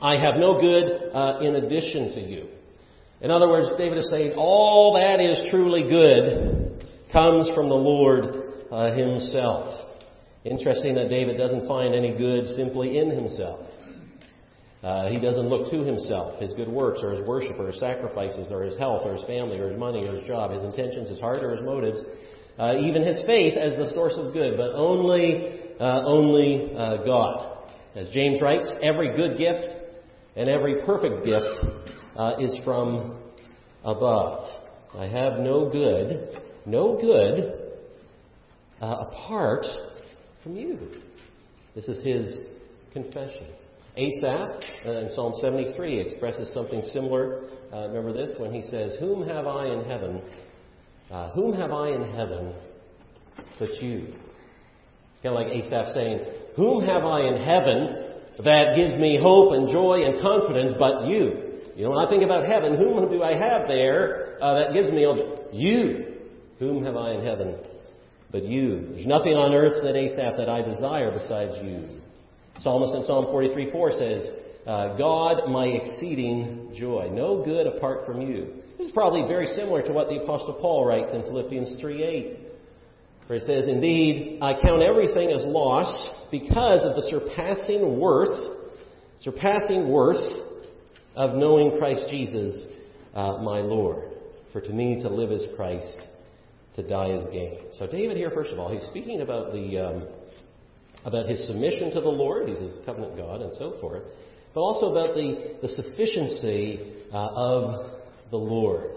I 0.00 0.14
have 0.14 0.36
no 0.36 0.60
good 0.60 1.10
uh, 1.12 1.40
in 1.40 1.56
addition 1.56 2.12
to 2.14 2.20
you. 2.20 2.48
In 3.20 3.30
other 3.30 3.48
words, 3.48 3.68
David 3.76 3.98
is 3.98 4.08
saying, 4.10 4.32
all 4.36 4.94
that 4.94 5.20
is 5.20 5.42
truly 5.50 5.82
good 5.82 6.86
comes 7.12 7.48
from 7.54 7.68
the 7.68 7.74
Lord 7.74 8.64
uh, 8.70 8.94
himself. 8.94 9.88
Interesting 10.44 10.94
that 10.94 11.10
David 11.10 11.36
doesn't 11.36 11.68
find 11.68 11.94
any 11.94 12.16
good 12.16 12.56
simply 12.56 12.96
in 12.96 13.10
himself. 13.10 13.66
Uh, 14.82 15.10
he 15.10 15.20
doesn't 15.20 15.50
look 15.50 15.70
to 15.70 15.84
himself, 15.84 16.40
his 16.40 16.54
good 16.54 16.68
works, 16.68 17.00
or 17.02 17.12
his 17.12 17.26
worship, 17.26 17.58
or 17.58 17.66
his 17.66 17.78
sacrifices, 17.78 18.48
or 18.50 18.62
his 18.62 18.78
health, 18.78 19.02
or 19.04 19.14
his 19.14 19.24
family, 19.24 19.58
or 19.58 19.68
his 19.68 19.78
money, 19.78 20.08
or 20.08 20.14
his 20.14 20.26
job, 20.26 20.50
his 20.52 20.64
intentions, 20.64 21.10
his 21.10 21.20
heart, 21.20 21.44
or 21.44 21.54
his 21.54 21.62
motives, 21.62 22.00
uh, 22.58 22.74
even 22.78 23.02
his 23.02 23.20
faith 23.26 23.58
as 23.58 23.76
the 23.76 23.90
source 23.92 24.14
of 24.16 24.32
good, 24.32 24.56
but 24.56 24.72
only, 24.72 25.60
uh, 25.78 26.02
only 26.06 26.74
uh, 26.74 27.04
God. 27.04 27.58
As 27.94 28.08
James 28.08 28.40
writes, 28.40 28.66
every 28.82 29.14
good 29.14 29.36
gift 29.36 29.68
and 30.36 30.48
every 30.48 30.80
perfect 30.86 31.26
gift 31.26 31.60
uh, 32.20 32.36
is 32.38 32.54
from 32.64 33.18
above. 33.82 34.46
I 34.94 35.06
have 35.06 35.38
no 35.38 35.70
good, 35.70 36.38
no 36.66 37.00
good 37.00 37.70
uh, 38.82 39.06
apart 39.08 39.64
from 40.42 40.54
you. 40.54 40.78
This 41.74 41.88
is 41.88 42.04
his 42.04 42.44
confession. 42.92 43.46
Asaph 43.96 44.62
uh, 44.84 44.90
in 44.98 45.10
Psalm 45.14 45.32
73 45.40 45.98
expresses 45.98 46.52
something 46.52 46.82
similar. 46.92 47.44
Uh, 47.72 47.88
remember 47.88 48.12
this 48.12 48.38
when 48.38 48.52
he 48.52 48.60
says, 48.62 48.96
Whom 49.00 49.26
have 49.26 49.46
I 49.46 49.68
in 49.68 49.84
heaven? 49.84 50.20
Uh, 51.10 51.30
whom 51.30 51.54
have 51.54 51.72
I 51.72 51.88
in 51.88 52.04
heaven 52.14 52.52
but 53.58 53.82
you? 53.82 54.12
Kind 55.22 55.34
of 55.34 55.34
like 55.34 55.46
Asaph 55.46 55.94
saying, 55.94 56.20
Whom 56.56 56.84
have 56.84 57.02
I 57.02 57.20
in 57.22 57.42
heaven 57.42 58.08
that 58.44 58.76
gives 58.76 58.94
me 58.96 59.18
hope 59.20 59.54
and 59.54 59.70
joy 59.70 60.02
and 60.04 60.20
confidence 60.20 60.74
but 60.78 61.06
you? 61.06 61.49
You 61.76 61.84
know, 61.84 61.90
when 61.90 62.04
I 62.04 62.08
think 62.08 62.22
about 62.22 62.46
heaven, 62.46 62.76
whom 62.76 63.10
do 63.10 63.22
I 63.22 63.36
have 63.36 63.68
there 63.68 64.38
uh, 64.42 64.54
that 64.54 64.74
gives 64.74 64.90
me 64.90 65.06
you? 65.52 66.16
Whom 66.58 66.84
have 66.84 66.96
I 66.96 67.12
in 67.12 67.24
heaven 67.24 67.56
but 68.30 68.44
you? 68.44 68.88
There's 68.92 69.06
nothing 69.06 69.34
on 69.34 69.54
earth, 69.54 69.82
said 69.82 69.96
Asaph, 69.96 70.36
that 70.36 70.48
I 70.48 70.62
desire 70.62 71.10
besides 71.10 71.52
you. 71.62 72.00
Psalmist 72.60 72.94
in 72.94 73.04
Psalm 73.04 73.26
43 73.26 73.72
4 73.72 73.90
says, 73.92 74.30
uh, 74.66 74.96
God, 74.96 75.48
my 75.48 75.66
exceeding 75.66 76.74
joy. 76.78 77.08
No 77.10 77.42
good 77.42 77.66
apart 77.66 78.04
from 78.04 78.20
you. 78.20 78.54
This 78.76 78.88
is 78.88 78.92
probably 78.92 79.26
very 79.26 79.46
similar 79.46 79.82
to 79.82 79.92
what 79.92 80.08
the 80.08 80.16
Apostle 80.16 80.54
Paul 80.60 80.86
writes 80.86 81.12
in 81.12 81.22
Philippians 81.22 81.80
3 81.80 82.02
8, 82.02 82.38
where 83.26 83.38
he 83.38 83.44
says, 83.46 83.68
Indeed, 83.68 84.38
I 84.42 84.54
count 84.60 84.82
everything 84.82 85.30
as 85.30 85.44
loss 85.46 86.14
because 86.30 86.82
of 86.84 86.96
the 86.96 87.08
surpassing 87.10 87.98
worth, 87.98 88.58
surpassing 89.20 89.90
worth 89.90 90.22
of 91.20 91.36
knowing 91.36 91.78
Christ 91.78 92.04
Jesus, 92.08 92.62
uh, 93.14 93.36
my 93.42 93.58
Lord. 93.58 94.10
For 94.54 94.62
to 94.62 94.72
me 94.72 94.98
to 95.02 95.08
live 95.10 95.30
is 95.30 95.44
Christ, 95.54 96.06
to 96.76 96.88
die 96.88 97.10
is 97.10 97.24
gain. 97.30 97.58
So 97.78 97.86
David 97.86 98.16
here, 98.16 98.30
first 98.30 98.50
of 98.50 98.58
all, 98.58 98.72
he's 98.72 98.88
speaking 98.88 99.20
about 99.20 99.52
the 99.52 99.78
um, 99.78 100.08
about 101.04 101.28
his 101.28 101.46
submission 101.46 101.92
to 101.92 102.00
the 102.00 102.08
Lord, 102.08 102.48
he's 102.48 102.58
his 102.58 102.78
covenant 102.86 103.18
God, 103.18 103.42
and 103.42 103.54
so 103.54 103.76
forth, 103.82 104.02
but 104.54 104.60
also 104.60 104.92
about 104.92 105.14
the, 105.14 105.56
the 105.60 105.68
sufficiency 105.68 106.94
uh, 107.12 107.28
of 107.34 107.90
the 108.30 108.38
Lord. 108.38 108.92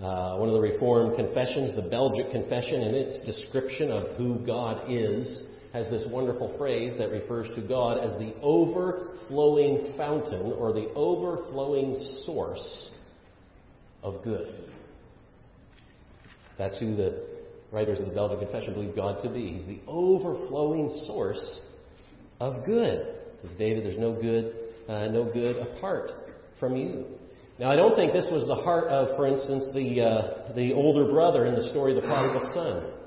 Uh, 0.00 0.38
one 0.38 0.48
of 0.48 0.54
the 0.54 0.60
Reformed 0.60 1.16
confessions, 1.16 1.76
the 1.76 1.90
Belgic 1.90 2.30
Confession, 2.30 2.80
in 2.80 2.94
its 2.94 3.26
description 3.26 3.90
of 3.90 4.16
who 4.16 4.38
God 4.46 4.90
is, 4.90 5.42
has 5.72 5.90
this 5.90 6.04
wonderful 6.08 6.56
phrase 6.56 6.94
that 6.98 7.10
refers 7.10 7.48
to 7.54 7.60
God 7.60 7.98
as 7.98 8.18
the 8.18 8.34
overflowing 8.40 9.92
fountain 9.96 10.52
or 10.52 10.72
the 10.72 10.88
overflowing 10.94 11.94
source 12.24 12.88
of 14.02 14.22
good. 14.24 14.70
That's 16.56 16.78
who 16.78 16.96
the 16.96 17.26
writers 17.70 18.00
of 18.00 18.06
the 18.06 18.12
Belgian 18.12 18.38
Confession 18.40 18.74
believe 18.74 18.96
God 18.96 19.22
to 19.22 19.28
be. 19.28 19.52
He's 19.52 19.66
the 19.66 19.80
overflowing 19.86 20.88
source 21.06 21.60
of 22.40 22.64
good. 22.64 23.14
Says 23.42 23.54
David, 23.58 23.84
there's 23.84 23.98
no 23.98 24.12
good, 24.12 24.54
uh, 24.88 25.08
no 25.08 25.24
good 25.24 25.56
apart 25.56 26.10
from 26.58 26.76
you. 26.76 27.04
Now, 27.58 27.70
I 27.70 27.76
don't 27.76 27.94
think 27.96 28.12
this 28.12 28.26
was 28.30 28.44
the 28.46 28.54
heart 28.54 28.88
of, 28.88 29.16
for 29.16 29.26
instance, 29.26 29.66
the 29.74 30.00
uh, 30.00 30.52
the 30.54 30.72
older 30.72 31.10
brother 31.12 31.46
in 31.46 31.54
the 31.54 31.68
story 31.70 31.96
of 31.96 32.02
the 32.02 32.08
prodigal 32.08 32.50
son. 32.54 32.97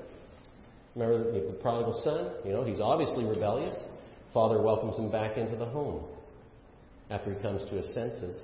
Remember 0.94 1.32
the 1.32 1.52
prodigal 1.60 2.00
son? 2.04 2.30
You 2.44 2.52
know, 2.52 2.64
he's 2.64 2.80
obviously 2.80 3.24
rebellious. 3.24 3.74
Father 4.34 4.60
welcomes 4.60 4.98
him 4.98 5.10
back 5.10 5.36
into 5.36 5.56
the 5.56 5.66
home 5.66 6.04
after 7.10 7.34
he 7.34 7.40
comes 7.40 7.68
to 7.70 7.76
his 7.76 7.92
senses. 7.94 8.42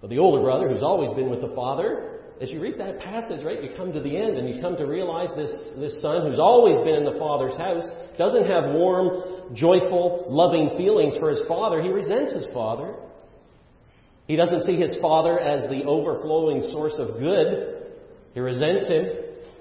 But 0.00 0.10
the 0.10 0.18
older 0.18 0.42
brother, 0.42 0.68
who's 0.68 0.82
always 0.82 1.10
been 1.10 1.30
with 1.30 1.40
the 1.40 1.54
father, 1.54 2.20
as 2.40 2.50
you 2.50 2.60
read 2.60 2.78
that 2.78 3.00
passage, 3.00 3.44
right, 3.44 3.62
you 3.62 3.70
come 3.76 3.92
to 3.92 4.00
the 4.00 4.16
end 4.16 4.36
and 4.36 4.48
you 4.48 4.60
come 4.60 4.76
to 4.76 4.86
realize 4.86 5.28
this, 5.34 5.50
this 5.76 6.00
son 6.00 6.24
who's 6.24 6.38
always 6.38 6.76
been 6.78 6.94
in 6.94 7.04
the 7.04 7.18
father's 7.18 7.56
house 7.56 7.84
doesn't 8.16 8.46
have 8.46 8.74
warm, 8.74 9.54
joyful, 9.54 10.26
loving 10.28 10.76
feelings 10.76 11.16
for 11.18 11.30
his 11.30 11.40
father. 11.48 11.82
He 11.82 11.88
resents 11.88 12.32
his 12.32 12.46
father. 12.54 12.94
He 14.28 14.36
doesn't 14.36 14.62
see 14.62 14.76
his 14.76 14.94
father 15.00 15.40
as 15.40 15.68
the 15.68 15.84
overflowing 15.84 16.62
source 16.70 16.94
of 16.98 17.18
good. 17.18 17.86
He 18.34 18.40
resents 18.40 18.86
him, 18.86 19.06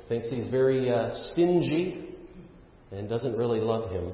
thinks 0.08 0.30
he's 0.30 0.50
very 0.52 0.92
uh, 0.92 1.14
stingy, 1.32 2.07
and 2.92 3.10
doesn't 3.10 3.36
really 3.38 3.60
love 3.60 3.92
him. 3.92 4.12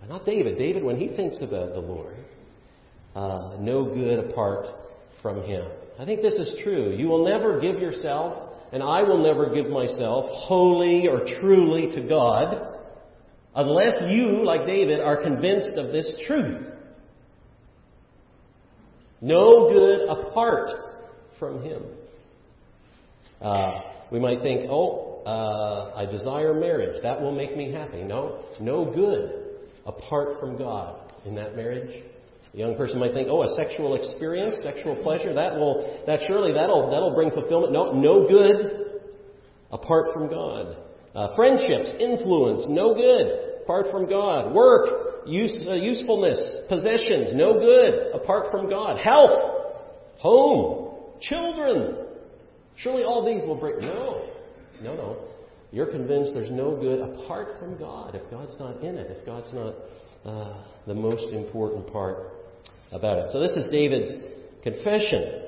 But 0.00 0.08
not 0.08 0.24
David. 0.24 0.58
David, 0.58 0.82
when 0.82 0.96
he 0.96 1.08
thinks 1.08 1.38
about 1.42 1.72
the 1.72 1.80
Lord, 1.80 2.16
uh, 3.14 3.56
no 3.60 3.84
good 3.84 4.30
apart 4.30 4.66
from 5.22 5.42
him. 5.42 5.66
I 5.98 6.04
think 6.04 6.22
this 6.22 6.34
is 6.34 6.58
true. 6.62 6.94
You 6.96 7.06
will 7.06 7.24
never 7.24 7.60
give 7.60 7.78
yourself, 7.78 8.52
and 8.72 8.82
I 8.82 9.02
will 9.02 9.22
never 9.22 9.54
give 9.54 9.70
myself, 9.70 10.26
wholly 10.28 11.06
or 11.06 11.24
truly 11.40 11.90
to 11.94 12.08
God 12.08 12.74
unless 13.54 14.02
you, 14.10 14.44
like 14.44 14.66
David, 14.66 15.00
are 15.00 15.22
convinced 15.22 15.78
of 15.78 15.92
this 15.92 16.12
truth. 16.26 16.66
No 19.20 19.70
good 19.70 20.08
apart 20.08 20.70
from 21.38 21.62
Him. 21.62 21.82
Uh, 23.40 23.80
we 24.10 24.18
might 24.18 24.40
think, 24.42 24.68
oh, 24.70 25.13
uh, 25.26 25.92
I 25.94 26.06
desire 26.10 26.54
marriage. 26.54 27.02
That 27.02 27.20
will 27.20 27.32
make 27.32 27.56
me 27.56 27.72
happy. 27.72 28.02
No, 28.02 28.44
no 28.60 28.84
good 28.84 29.44
apart 29.86 30.40
from 30.40 30.56
God 30.56 31.12
in 31.24 31.34
that 31.36 31.56
marriage. 31.56 32.04
A 32.52 32.56
young 32.56 32.76
person 32.76 33.00
might 33.00 33.12
think, 33.12 33.28
oh, 33.30 33.42
a 33.42 33.56
sexual 33.56 33.96
experience, 33.96 34.56
sexual 34.62 34.96
pleasure, 35.02 35.34
that 35.34 35.54
will, 35.54 36.02
that 36.06 36.20
surely 36.28 36.52
that'll, 36.52 36.90
that'll 36.90 37.14
bring 37.14 37.30
fulfillment. 37.30 37.72
No, 37.72 37.92
no 37.92 38.28
good 38.28 39.00
apart 39.72 40.12
from 40.12 40.28
God. 40.28 40.76
Uh, 41.14 41.34
friendships, 41.34 41.92
influence, 41.98 42.66
no 42.68 42.94
good 42.94 43.62
apart 43.62 43.86
from 43.90 44.08
God. 44.08 44.54
Work, 44.54 45.26
use, 45.26 45.66
uh, 45.68 45.74
usefulness, 45.74 46.62
possessions, 46.68 47.30
no 47.34 47.54
good 47.54 48.14
apart 48.14 48.50
from 48.50 48.68
God. 48.68 48.98
Health, 48.98 49.72
home, 50.18 50.94
children. 51.20 51.96
Surely 52.76 53.02
all 53.04 53.24
these 53.24 53.46
will 53.46 53.58
bring. 53.58 53.80
No, 53.80 54.33
no, 54.82 54.94
no. 54.96 55.16
You're 55.72 55.90
convinced 55.90 56.34
there's 56.34 56.52
no 56.52 56.76
good 56.76 57.00
apart 57.00 57.58
from 57.58 57.76
God 57.76 58.14
if 58.14 58.30
God's 58.30 58.54
not 58.60 58.80
in 58.82 58.96
it, 58.96 59.10
if 59.10 59.26
God's 59.26 59.52
not 59.52 59.74
uh, 60.24 60.64
the 60.86 60.94
most 60.94 61.32
important 61.32 61.92
part 61.92 62.30
about 62.92 63.18
it. 63.18 63.32
So 63.32 63.40
this 63.40 63.56
is 63.56 63.66
David's 63.72 64.10
confession. 64.62 65.42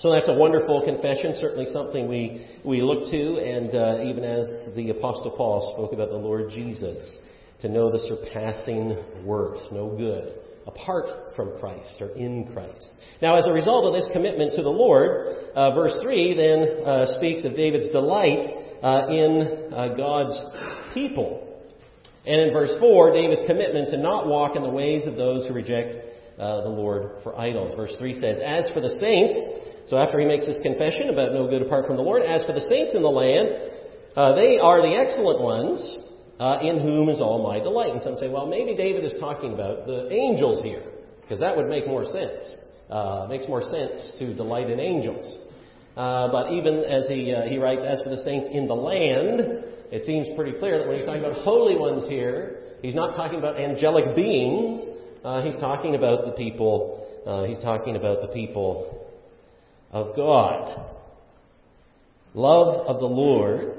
So 0.00 0.12
that's 0.12 0.28
a 0.28 0.34
wonderful 0.34 0.82
confession, 0.84 1.34
certainly 1.40 1.66
something 1.66 2.08
we, 2.08 2.46
we 2.64 2.82
look 2.82 3.10
to, 3.10 3.38
and 3.38 3.74
uh, 3.74 4.08
even 4.08 4.24
as 4.24 4.74
the 4.74 4.90
Apostle 4.90 5.34
Paul 5.36 5.74
spoke 5.74 5.92
about 5.92 6.08
the 6.08 6.16
Lord 6.16 6.50
Jesus, 6.50 7.18
to 7.60 7.68
know 7.68 7.92
the 7.92 7.98
surpassing 8.08 8.96
worth, 9.24 9.60
no 9.70 9.94
good, 9.96 10.34
apart 10.66 11.06
from 11.36 11.58
Christ 11.60 11.94
or 12.00 12.08
in 12.10 12.50
Christ. 12.52 12.90
Now, 13.20 13.36
as 13.36 13.44
a 13.46 13.52
result 13.52 13.84
of 13.84 13.92
this 13.92 14.08
commitment 14.12 14.54
to 14.54 14.62
the 14.62 14.70
Lord, 14.70 15.36
uh, 15.54 15.74
verse 15.74 15.94
3 16.02 16.34
then 16.34 16.86
uh, 16.86 17.18
speaks 17.18 17.44
of 17.44 17.54
David's 17.54 17.90
delight 17.90 18.59
uh, 18.82 19.06
in 19.08 19.72
uh, 19.72 19.94
God's 19.96 20.38
people. 20.94 21.46
And 22.26 22.40
in 22.40 22.52
verse 22.52 22.72
4, 22.78 23.12
David's 23.12 23.42
commitment 23.46 23.90
to 23.90 23.96
not 23.96 24.26
walk 24.26 24.56
in 24.56 24.62
the 24.62 24.70
ways 24.70 25.06
of 25.06 25.16
those 25.16 25.46
who 25.46 25.54
reject 25.54 25.96
uh, 26.38 26.62
the 26.62 26.68
Lord 26.68 27.22
for 27.22 27.38
idols. 27.38 27.74
Verse 27.76 27.94
3 27.98 28.14
says, 28.14 28.38
As 28.44 28.68
for 28.72 28.80
the 28.80 28.90
saints, 29.00 29.34
So 29.86 29.96
after 29.96 30.20
he 30.20 30.26
makes 30.26 30.46
this 30.46 30.58
confession 30.62 31.10
about 31.10 31.32
no 31.32 31.48
good 31.48 31.62
apart 31.62 31.86
from 31.86 31.96
the 31.96 32.02
Lord, 32.02 32.22
as 32.22 32.44
for 32.44 32.52
the 32.52 32.60
saints 32.60 32.94
in 32.94 33.02
the 33.02 33.10
land, 33.10 33.48
uh, 34.16 34.34
they 34.34 34.58
are 34.58 34.80
the 34.82 34.94
excellent 34.94 35.40
ones, 35.40 35.96
uh, 36.38 36.58
in 36.62 36.80
whom 36.80 37.08
is 37.08 37.20
all 37.20 37.42
my 37.42 37.58
delight. 37.58 37.90
And 37.90 38.00
some 38.00 38.16
say, 38.18 38.28
well, 38.28 38.46
maybe 38.46 38.76
David 38.76 39.04
is 39.04 39.14
talking 39.20 39.52
about 39.52 39.86
the 39.86 40.10
angels 40.10 40.62
here, 40.62 40.82
because 41.20 41.40
that 41.40 41.56
would 41.56 41.68
make 41.68 41.86
more 41.86 42.04
sense. 42.04 42.48
Uh, 42.88 43.26
makes 43.28 43.46
more 43.46 43.62
sense 43.62 44.12
to 44.18 44.34
delight 44.34 44.68
in 44.70 44.80
angels. 44.80 45.38
Uh, 45.96 46.30
but 46.30 46.52
even 46.52 46.84
as 46.84 47.08
he, 47.08 47.34
uh, 47.34 47.42
he 47.42 47.58
writes, 47.58 47.84
as 47.86 48.00
for 48.02 48.10
the 48.10 48.22
saints 48.22 48.48
in 48.52 48.66
the 48.68 48.74
land, 48.74 49.40
it 49.90 50.04
seems 50.04 50.28
pretty 50.36 50.58
clear 50.58 50.78
that 50.78 50.86
when 50.86 50.96
he's 50.96 51.06
talking 51.06 51.24
about 51.24 51.38
holy 51.38 51.76
ones 51.76 52.04
here, 52.08 52.62
he's 52.80 52.94
not 52.94 53.16
talking 53.16 53.38
about 53.38 53.56
angelic 53.56 54.14
beings. 54.14 54.80
Uh, 55.24 55.42
he's 55.42 55.56
talking 55.56 55.96
about 55.96 56.24
the 56.24 56.32
people. 56.32 57.06
Uh, 57.26 57.44
he's 57.44 57.58
talking 57.58 57.96
about 57.96 58.22
the 58.22 58.28
people 58.28 59.08
of 59.90 60.14
God. 60.14 60.80
Love 62.34 62.86
of 62.86 63.00
the 63.00 63.06
Lord, 63.06 63.74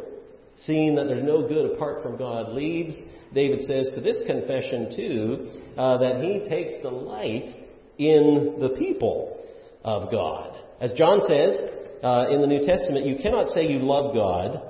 seeing 0.57 0.95
that 0.95 1.05
there's 1.07 1.23
no 1.23 1.47
good 1.47 1.71
apart 1.71 2.03
from 2.03 2.17
God, 2.17 2.49
leads, 2.49 2.93
David 3.33 3.61
says, 3.61 3.89
to 3.95 4.01
this 4.01 4.21
confession 4.27 4.93
too, 4.93 5.51
uh, 5.77 5.97
that 5.99 6.21
he 6.21 6.47
takes 6.49 6.81
delight 6.81 7.49
in 7.97 8.57
the 8.59 8.75
people 8.77 9.39
of 9.83 10.11
God. 10.11 10.57
As 10.81 10.91
John 10.93 11.21
says 11.25 11.57
uh, 12.03 12.25
in 12.29 12.41
the 12.41 12.47
New 12.47 12.65
Testament, 12.65 13.05
you 13.05 13.17
cannot 13.21 13.47
say 13.49 13.67
you 13.67 13.79
love 13.79 14.13
God 14.15 14.61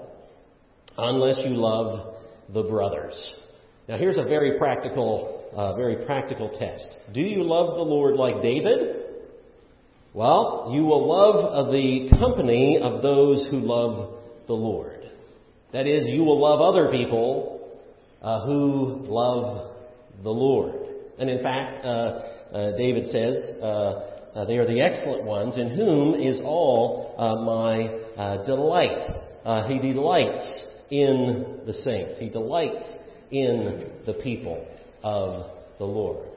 unless 0.98 1.40
you 1.46 1.56
love 1.56 2.16
the 2.54 2.64
brothers. 2.64 3.36
Now, 3.88 3.98
here's 3.98 4.18
a 4.18 4.24
very 4.24 4.58
practical, 4.58 5.50
uh, 5.56 5.76
very 5.76 6.06
practical 6.06 6.50
test. 6.50 6.88
Do 7.14 7.22
you 7.22 7.44
love 7.44 7.76
the 7.76 7.84
Lord 7.84 8.16
like 8.16 8.42
David? 8.42 8.98
Well, 10.14 10.72
you 10.74 10.84
will 10.84 11.08
love 11.08 11.72
the 11.72 12.10
company 12.20 12.80
of 12.82 13.02
those 13.02 13.48
who 13.50 13.60
love 13.60 14.16
the 14.48 14.54
Lord. 14.54 15.10
That 15.72 15.88
is, 15.88 16.08
you 16.08 16.24
will 16.24 16.40
love 16.40 16.60
other 16.60 16.92
people 16.92 17.80
uh, 18.22 18.46
who 18.46 19.06
love 19.08 19.72
the 20.22 20.30
Lord. 20.30 20.76
And 21.18 21.30
in 21.30 21.42
fact, 21.42 21.86
uh, 21.86 22.22
uh 22.52 22.78
David 22.78 23.08
says, 23.08 23.58
uh, 24.36 24.40
uh, 24.40 24.46
they 24.46 24.58
are 24.58 24.66
the 24.66 24.82
excellent 24.82 25.24
ones 25.24 25.58
in 25.58 25.70
whom 25.70 26.16
is 26.16 26.40
all 26.44 27.16
my 27.18 28.44
delight. 28.46 29.02
he 29.68 29.80
delights 29.80 30.68
in 30.90 31.62
the 31.66 31.74
saints. 31.74 32.20
He 32.20 32.30
delights 32.30 32.84
in 33.32 33.92
the 34.06 34.14
people 34.14 34.68
of 35.04 35.52
the 35.80 35.86
Lord. 35.86 36.28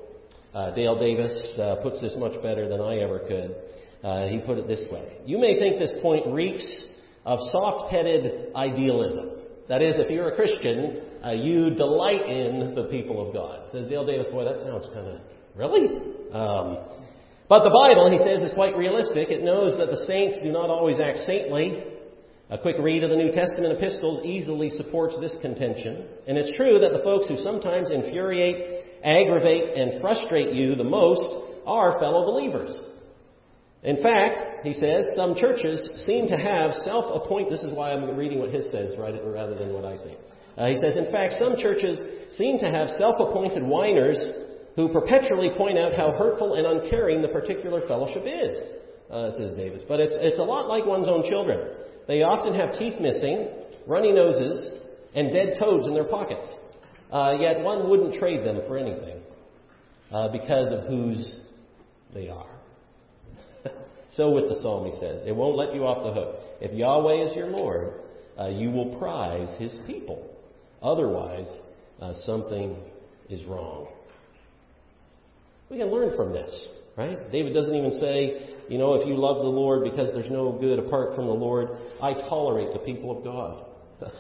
Uh, 0.55 0.73
Dale 0.75 0.99
Davis 0.99 1.59
uh, 1.59 1.77
puts 1.83 2.01
this 2.01 2.15
much 2.17 2.41
better 2.41 2.69
than 2.69 2.81
I 2.81 2.99
ever 2.99 3.19
could. 3.19 3.57
Uh, 4.05 4.29
he 4.29 4.39
put 4.39 4.59
it 4.59 4.69
this 4.69 4.85
way 4.93 5.17
You 5.27 5.39
may 5.39 5.59
think 5.59 5.79
this 5.79 5.93
point 6.01 6.27
reeks 6.29 6.65
of 7.25 7.41
soft 7.51 7.91
headed 7.93 8.55
idealism. 8.55 9.31
That 9.69 9.83
is, 9.83 9.97
if 9.99 10.11
you're 10.11 10.29
a 10.29 10.37
Christian, 10.37 11.01
uh, 11.25 11.33
you 11.33 11.71
delight 11.71 12.29
in 12.29 12.75
the 12.75 12.85
people 12.85 13.27
of 13.27 13.33
God. 13.33 13.71
Says 13.73 13.89
Dale 13.89 14.07
Davis, 14.07 14.27
boy, 14.31 14.45
that 14.45 14.61
sounds 14.61 14.87
kind 14.93 15.09
of, 15.09 15.21
really? 15.57 15.89
Um, 16.33 16.79
but 17.49 17.65
the 17.65 17.71
Bible, 17.71 18.11
he 18.11 18.19
says, 18.19 18.41
is 18.41 18.55
quite 18.55 18.77
realistic. 18.77 19.31
It 19.31 19.45
knows 19.45 19.77
that 19.79 19.91
the 19.91 20.05
saints 20.07 20.39
do 20.43 20.51
not 20.51 20.71
always 20.71 20.99
act 21.01 21.19
saintly. 21.27 21.85
A 22.51 22.59
quick 22.59 22.77
read 22.79 23.05
of 23.05 23.11
the 23.11 23.17
New 23.17 23.33
Testament 23.33 23.73
epistles 23.73 24.25
easily 24.25 24.71
supports 24.71 25.17
this 25.21 25.35
contention. 25.41 26.07
And 26.27 26.39
it's 26.39 26.57
true 26.57 26.79
that 26.79 26.93
the 26.93 27.03
folks 27.03 27.27
who 27.27 27.37
sometimes 27.39 27.91
infuriate, 27.91 28.85
aggravate, 29.03 29.77
and 29.77 30.01
frustrate 30.01 30.55
you 30.55 30.75
the 30.75 30.85
most 30.85 31.23
are 31.67 31.99
fellow 32.01 32.25
believers. 32.25 32.75
In 33.83 34.03
fact, 34.03 34.65
he 34.65 34.73
says, 34.73 35.09
some 35.15 35.35
churches 35.35 36.05
seem 36.07 36.29
to 36.29 36.37
have 36.37 36.73
self 36.87 37.23
appointed, 37.23 37.53
this 37.53 37.63
is 37.63 37.75
why 37.75 37.93
I'm 37.93 38.17
reading 38.17 38.39
what 38.39 38.51
his 38.51 38.71
says 38.73 38.95
rather 38.99 39.55
than 39.55 39.75
what 39.75 39.85
I 39.85 39.97
say. 39.97 40.17
Uh, 40.57 40.69
he 40.69 40.77
says, 40.77 40.97
in 40.97 41.11
fact, 41.11 41.35
some 41.39 41.57
churches 41.57 42.01
seem 42.33 42.59
to 42.61 42.71
have 42.71 42.89
self 42.91 43.17
appointed 43.21 43.63
whiners 43.63 44.19
who 44.77 44.93
perpetually 44.93 45.51
point 45.57 45.79
out 45.79 45.95
how 45.95 46.13
hurtful 46.13 46.55
and 46.55 46.67
uncaring 46.67 47.23
the 47.23 47.29
particular 47.29 47.87
fellowship 47.87 48.25
is, 48.27 48.57
uh, 49.11 49.31
says 49.33 49.55
Davis. 49.55 49.83
But 49.87 50.01
it's, 50.01 50.15
it's 50.17 50.39
a 50.39 50.43
lot 50.43 50.69
like 50.69 50.85
one's 50.85 51.09
own 51.09 51.29
children. 51.29 51.71
They 52.09 52.23
often 52.23 52.55
have 52.55 52.79
teeth 52.79 53.01
missing, 53.01 53.49
runny 53.87 54.13
noses, 54.13 54.81
and 55.15 55.33
dead 55.33 55.55
toads 55.59 55.87
in 55.87 55.95
their 55.95 56.05
pockets. 56.05 56.47
Uh, 57.11 57.37
yet 57.39 57.61
one 57.61 57.89
wouldn't 57.89 58.15
trade 58.15 58.45
them 58.45 58.63
for 58.67 58.77
anything 58.77 59.21
uh, 60.11 60.29
because 60.29 60.73
of 60.73 60.89
whose 60.89 61.41
they 62.13 62.29
are. 62.29 62.51
so 64.13 64.33
with 64.33 64.49
the 64.49 64.57
psalm, 64.61 64.87
he 64.87 64.93
says, 64.99 65.23
it 65.25 65.35
won't 65.35 65.57
let 65.57 65.75
you 65.75 65.87
off 65.87 66.05
the 66.05 66.21
hook. 66.21 66.37
If 66.61 66.73
Yahweh 66.73 67.29
is 67.29 67.37
your 67.37 67.49
Lord, 67.49 67.93
uh, 68.39 68.49
you 68.49 68.71
will 68.71 68.97
prize 68.99 69.49
his 69.61 69.77
people. 69.87 70.29
Otherwise, 70.83 71.49
uh, 72.01 72.13
something 72.25 72.77
is 73.29 73.45
wrong. 73.45 73.89
We 75.71 75.79
can 75.79 75.91
learn 75.91 76.17
from 76.17 76.33
this, 76.33 76.69
right? 76.97 77.19
David 77.33 77.55
doesn't 77.55 77.75
even 77.75 77.93
say, 77.93 78.55
you 78.69 78.79
know, 78.79 78.95
if 78.95 79.07
you 79.07 79.17
love 79.17 79.39
the 79.39 79.49
Lord 79.49 79.85
because 79.85 80.13
there's 80.15 80.31
no 80.31 80.53
good 80.53 80.79
apart 80.79 81.15
from 81.15 81.27
the 81.27 81.33
Lord, 81.33 81.69
I 82.01 82.15
tolerate 82.15 82.73
the 82.73 82.79
people 82.81 83.17
of 83.17 83.25
God. 83.25 83.67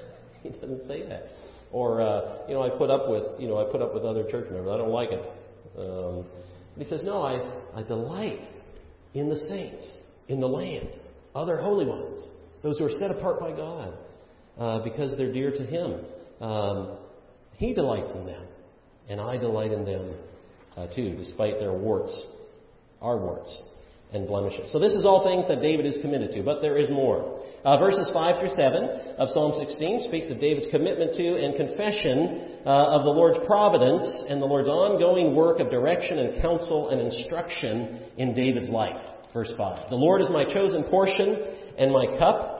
he 0.42 0.50
doesn't 0.50 0.86
say 0.86 1.06
that. 1.08 1.28
Or, 1.72 2.00
uh, 2.00 2.46
you 2.48 2.54
know, 2.54 2.62
I 2.62 2.70
put 2.70 2.90
up 2.90 3.08
with, 3.08 3.24
you 3.38 3.48
know, 3.48 3.58
I 3.58 3.70
put 3.70 3.82
up 3.82 3.94
with 3.94 4.04
other 4.04 4.24
church 4.30 4.50
members. 4.50 4.70
I 4.72 4.76
don't 4.76 4.90
like 4.90 5.10
it. 5.10 5.24
Um, 5.78 6.24
he 6.76 6.84
says, 6.84 7.02
no, 7.04 7.22
I, 7.22 7.78
I 7.78 7.82
delight 7.82 8.44
in 9.14 9.28
the 9.28 9.36
saints, 9.36 9.86
in 10.28 10.40
the 10.40 10.48
land, 10.48 10.88
other 11.34 11.56
holy 11.56 11.86
ones, 11.86 12.28
those 12.62 12.78
who 12.78 12.86
are 12.86 12.98
set 12.98 13.10
apart 13.10 13.40
by 13.40 13.52
God 13.52 13.94
uh, 14.58 14.78
because 14.84 15.16
they're 15.16 15.32
dear 15.32 15.50
to 15.50 15.64
Him. 15.64 16.00
Um, 16.40 16.96
he 17.56 17.72
delights 17.72 18.10
in 18.12 18.26
them, 18.26 18.44
and 19.08 19.20
I 19.20 19.36
delight 19.36 19.72
in 19.72 19.84
them 19.84 20.14
uh, 20.76 20.86
too, 20.94 21.14
despite 21.16 21.58
their 21.58 21.72
warts, 21.72 22.14
our 23.00 23.16
warts 23.16 23.62
and 24.12 24.26
blemishes. 24.28 24.70
So 24.72 24.78
this 24.78 24.92
is 24.92 25.04
all 25.04 25.24
things 25.24 25.46
that 25.48 25.60
David 25.60 25.86
is 25.86 25.98
committed 26.00 26.32
to, 26.32 26.42
but 26.42 26.62
there 26.62 26.78
is 26.78 26.88
more. 26.88 27.40
Uh, 27.64 27.78
verses 27.78 28.08
5 28.12 28.38
through 28.38 28.54
7 28.54 28.84
of 29.18 29.28
Psalm 29.30 29.52
16 29.58 30.06
speaks 30.08 30.30
of 30.30 30.38
David's 30.38 30.66
commitment 30.70 31.14
to 31.14 31.36
and 31.36 31.56
confession 31.56 32.60
uh, 32.64 32.94
of 32.94 33.04
the 33.04 33.10
Lord's 33.10 33.38
providence 33.46 34.04
and 34.28 34.40
the 34.40 34.46
Lord's 34.46 34.68
ongoing 34.68 35.34
work 35.34 35.60
of 35.60 35.70
direction 35.70 36.18
and 36.18 36.40
counsel 36.40 36.90
and 36.90 37.00
instruction 37.00 38.02
in 38.16 38.34
David's 38.34 38.68
life. 38.68 39.02
Verse 39.32 39.50
5. 39.56 39.90
The 39.90 39.96
Lord 39.96 40.20
is 40.22 40.28
my 40.30 40.44
chosen 40.44 40.84
portion 40.84 41.36
and 41.76 41.90
my 41.90 42.06
cup. 42.18 42.52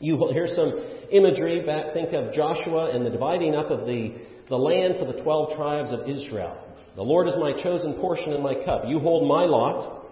You 0.00 0.16
here's 0.32 0.54
some 0.56 0.72
imagery 1.10 1.66
back. 1.66 1.92
Think 1.92 2.12
of 2.12 2.32
Joshua 2.32 2.94
and 2.94 3.04
the 3.04 3.10
dividing 3.10 3.54
up 3.54 3.70
of 3.70 3.86
the, 3.86 4.14
the 4.48 4.56
land 4.56 4.94
for 4.98 5.12
the 5.12 5.20
12 5.22 5.56
tribes 5.56 5.92
of 5.92 6.08
Israel. 6.08 6.61
The 6.94 7.02
Lord 7.02 7.26
is 7.26 7.34
my 7.38 7.52
chosen 7.62 7.94
portion 7.94 8.32
and 8.32 8.42
my 8.42 8.54
cup. 8.64 8.82
You 8.86 8.98
hold 8.98 9.26
my 9.26 9.44
lot. 9.44 10.04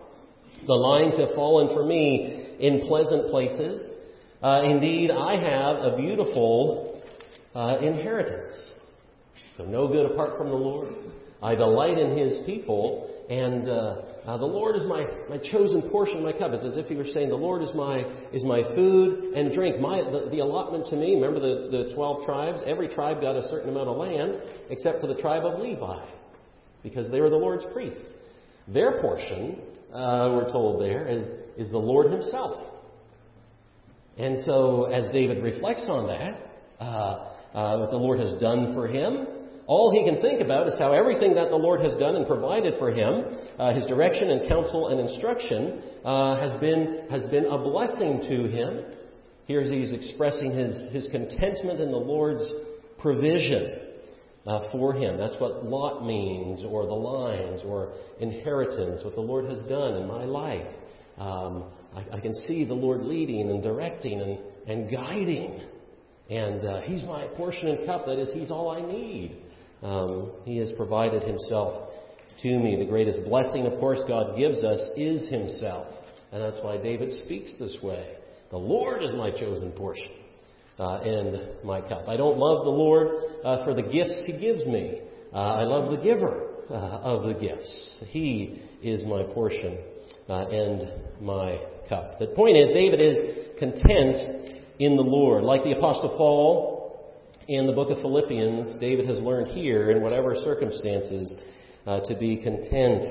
The 0.66 0.72
lines 0.72 1.16
have 1.18 1.34
fallen 1.34 1.68
for 1.74 1.84
me 1.84 2.56
in 2.58 2.86
pleasant 2.88 3.30
places. 3.30 3.98
Uh, 4.42 4.62
indeed, 4.64 5.10
I 5.10 5.36
have 5.36 5.76
a 5.76 5.96
beautiful 5.96 7.02
uh, 7.54 7.78
inheritance. 7.82 8.54
So, 9.56 9.64
no 9.64 9.88
good 9.88 10.10
apart 10.10 10.38
from 10.38 10.48
the 10.48 10.56
Lord. 10.56 10.94
I 11.42 11.54
delight 11.54 11.98
in 11.98 12.16
His 12.16 12.46
people, 12.46 13.10
and 13.28 13.68
uh, 13.68 14.02
uh, 14.24 14.36
the 14.38 14.46
Lord 14.46 14.76
is 14.76 14.84
my, 14.86 15.06
my 15.28 15.38
chosen 15.38 15.82
portion, 15.90 16.22
my 16.22 16.32
cup. 16.32 16.52
It's 16.52 16.64
as 16.64 16.76
if 16.78 16.86
He 16.86 16.96
were 16.96 17.06
saying, 17.06 17.28
"The 17.28 17.34
Lord 17.34 17.62
is 17.62 17.74
my 17.74 18.04
is 18.32 18.44
my 18.44 18.62
food 18.74 19.34
and 19.34 19.52
drink." 19.52 19.80
My 19.80 19.98
the, 19.98 20.28
the 20.30 20.38
allotment 20.40 20.86
to 20.88 20.96
me. 20.96 21.14
Remember 21.14 21.40
the 21.40 21.68
the 21.70 21.94
twelve 21.94 22.24
tribes. 22.24 22.60
Every 22.66 22.88
tribe 22.88 23.20
got 23.20 23.36
a 23.36 23.42
certain 23.50 23.68
amount 23.68 23.88
of 23.88 23.96
land, 23.96 24.40
except 24.70 25.00
for 25.00 25.06
the 25.06 25.20
tribe 25.20 25.44
of 25.44 25.60
Levi, 25.60 26.04
because 26.82 27.10
they 27.10 27.20
were 27.20 27.30
the 27.30 27.36
Lord's 27.36 27.64
priests. 27.72 28.10
Their 28.68 29.00
portion 29.00 29.58
uh, 29.92 30.30
we're 30.32 30.50
told 30.52 30.80
there, 30.80 31.06
is, 31.08 31.28
is 31.56 31.70
the 31.70 31.78
Lord 31.78 32.12
Himself. 32.12 32.64
And 34.16 34.38
so, 34.44 34.84
as 34.84 35.10
David 35.12 35.42
reflects 35.42 35.86
on 35.88 36.06
that, 36.06 36.50
uh, 36.80 37.30
uh, 37.54 37.78
what 37.78 37.90
the 37.90 37.96
Lord 37.96 38.20
has 38.20 38.38
done 38.40 38.74
for 38.74 38.86
him, 38.86 39.26
all 39.66 39.90
he 39.92 40.04
can 40.04 40.20
think 40.20 40.40
about 40.40 40.68
is 40.68 40.78
how 40.78 40.92
everything 40.92 41.34
that 41.34 41.48
the 41.50 41.56
Lord 41.56 41.80
has 41.80 41.96
done 41.96 42.16
and 42.16 42.26
provided 42.26 42.74
for 42.78 42.90
him, 42.90 43.38
uh, 43.58 43.72
his 43.72 43.86
direction 43.86 44.30
and 44.30 44.48
counsel 44.48 44.88
and 44.88 45.00
instruction, 45.00 45.82
uh, 46.04 46.40
has 46.40 46.60
been 46.60 47.06
has 47.10 47.24
been 47.26 47.46
a 47.46 47.58
blessing 47.58 48.20
to 48.28 48.48
him. 48.48 48.84
Here 49.46 49.62
he's 49.62 49.92
expressing 49.92 50.52
his 50.52 50.92
his 50.92 51.08
contentment 51.10 51.80
in 51.80 51.90
the 51.90 51.98
Lord's 51.98 52.44
provision 52.98 53.89
uh, 54.46 54.70
for 54.72 54.92
him. 54.92 55.18
That's 55.18 55.37
what 55.38 55.64
lot 55.64 56.05
means, 56.05 56.64
or 56.66 56.87
the 56.87 56.92
lines, 56.92 57.62
or 57.64 57.92
inheritance, 58.20 59.03
what 59.05 59.14
the 59.14 59.20
Lord 59.20 59.44
has 59.46 59.61
done 59.62 59.96
in 59.96 60.09
my 60.09 60.24
life. 60.24 60.66
Um, 61.18 61.64
I, 61.94 62.16
I, 62.16 62.20
can 62.20 62.33
see 62.46 62.64
the 62.64 62.74
Lord 62.74 63.03
leading 63.03 63.50
and 63.50 63.62
directing 63.62 64.20
and, 64.20 64.38
and 64.66 64.90
guiding. 64.90 65.61
And 66.31 66.64
uh, 66.64 66.81
He's 66.83 67.03
my 67.05 67.26
portion 67.37 67.68
and 67.68 67.87
cup. 67.87 68.07
That 68.07 68.18
is, 68.18 68.31
He's 68.33 68.50
all 68.50 68.70
I 68.70 68.81
need. 68.81 69.37
Um, 69.83 70.33
he 70.44 70.57
has 70.59 70.72
provided 70.76 71.22
Himself 71.22 71.90
to 72.42 72.48
me. 72.48 72.76
The 72.76 72.87
greatest 72.87 73.24
blessing, 73.24 73.66
of 73.66 73.79
course, 73.81 74.00
God 74.09 74.37
gives 74.38 74.64
us 74.64 74.81
is 74.96 75.29
Himself. 75.29 75.88
And 76.33 76.42
that's 76.42 76.62
why 76.62 76.79
David 76.79 77.12
speaks 77.24 77.53
this 77.59 77.76
way. 77.83 78.14
The 78.50 78.57
Lord 78.57 79.03
is 79.03 79.12
my 79.12 79.31
chosen 79.31 79.72
portion 79.72 80.11
uh, 80.80 81.00
and 81.02 81.62
my 81.62 81.80
cup. 81.82 82.08
I 82.08 82.16
don't 82.16 82.38
love 82.38 82.64
the 82.64 82.70
Lord 82.70 83.08
uh, 83.44 83.64
for 83.64 83.74
the 83.74 83.82
gifts 83.82 84.22
He 84.26 84.38
gives 84.38 84.64
me. 84.64 85.02
Uh, 85.32 85.36
I 85.36 85.62
love 85.64 85.90
the 85.90 86.02
giver 86.02 86.46
uh, 86.70 86.74
of 86.74 87.24
the 87.24 87.34
gifts. 87.34 87.98
He 88.08 88.62
is 88.82 89.04
my 89.04 89.22
portion 89.34 89.78
uh, 90.28 90.48
and 90.48 90.90
my 91.20 91.60
cup. 91.86 92.18
The 92.18 92.28
point 92.28 92.56
is, 92.56 92.70
David 92.72 93.00
is 93.02 93.58
content 93.58 94.56
in 94.78 94.96
the 94.96 95.02
Lord. 95.02 95.44
Like 95.44 95.64
the 95.64 95.72
Apostle 95.72 96.14
Paul 96.16 97.14
in 97.46 97.66
the 97.66 97.72
book 97.72 97.90
of 97.90 97.98
Philippians, 97.98 98.80
David 98.80 99.06
has 99.06 99.20
learned 99.20 99.48
here, 99.48 99.90
in 99.90 100.02
whatever 100.02 100.34
circumstances, 100.42 101.36
uh, 101.86 102.00
to 102.00 102.16
be 102.16 102.36
content. 102.38 103.04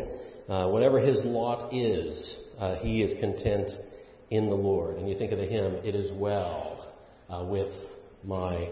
whatever 0.47 0.99
his 0.99 1.19
lot 1.23 1.71
is, 1.71 2.37
he 2.81 3.03
is 3.03 3.19
content 3.19 3.69
in 4.31 4.49
the 4.49 4.55
Lord. 4.55 4.97
And 4.97 5.07
you 5.07 5.17
think 5.19 5.31
of 5.31 5.37
the 5.37 5.45
hymn, 5.45 5.75
It 5.83 5.93
is 5.93 6.11
well 6.13 6.68
uh, 7.29 7.43
with 7.43 7.71
my 8.23 8.69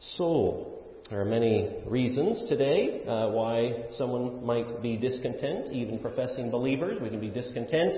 soul. 0.00 0.72
There 1.10 1.20
are 1.20 1.24
many 1.24 1.70
reasons 1.86 2.48
today 2.48 3.02
uh, 3.06 3.28
why 3.30 3.84
someone 3.92 4.44
might 4.44 4.82
be 4.82 4.96
discontent, 4.96 5.72
even 5.72 6.00
professing 6.00 6.50
believers. 6.50 6.98
We 7.00 7.10
can 7.10 7.20
be 7.20 7.30
discontent 7.30 7.94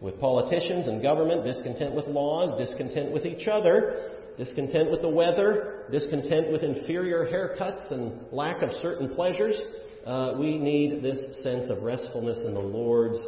with 0.00 0.18
politicians 0.18 0.88
and 0.88 1.00
government, 1.00 1.44
discontent 1.44 1.94
with 1.94 2.06
laws, 2.06 2.58
discontent 2.58 3.12
with 3.12 3.24
each 3.24 3.46
other, 3.46 4.10
discontent 4.36 4.90
with 4.90 5.02
the 5.02 5.08
weather, 5.08 5.84
discontent 5.92 6.50
with 6.50 6.62
inferior 6.62 7.24
haircuts 7.26 7.92
and 7.92 8.18
lack 8.32 8.62
of 8.62 8.70
certain 8.82 9.14
pleasures. 9.14 9.60
Uh, 10.06 10.34
we 10.38 10.58
need 10.58 11.02
this 11.02 11.42
sense 11.42 11.70
of 11.70 11.82
restfulness 11.82 12.38
in 12.46 12.54
the 12.54 12.60
Lord's 12.60 13.18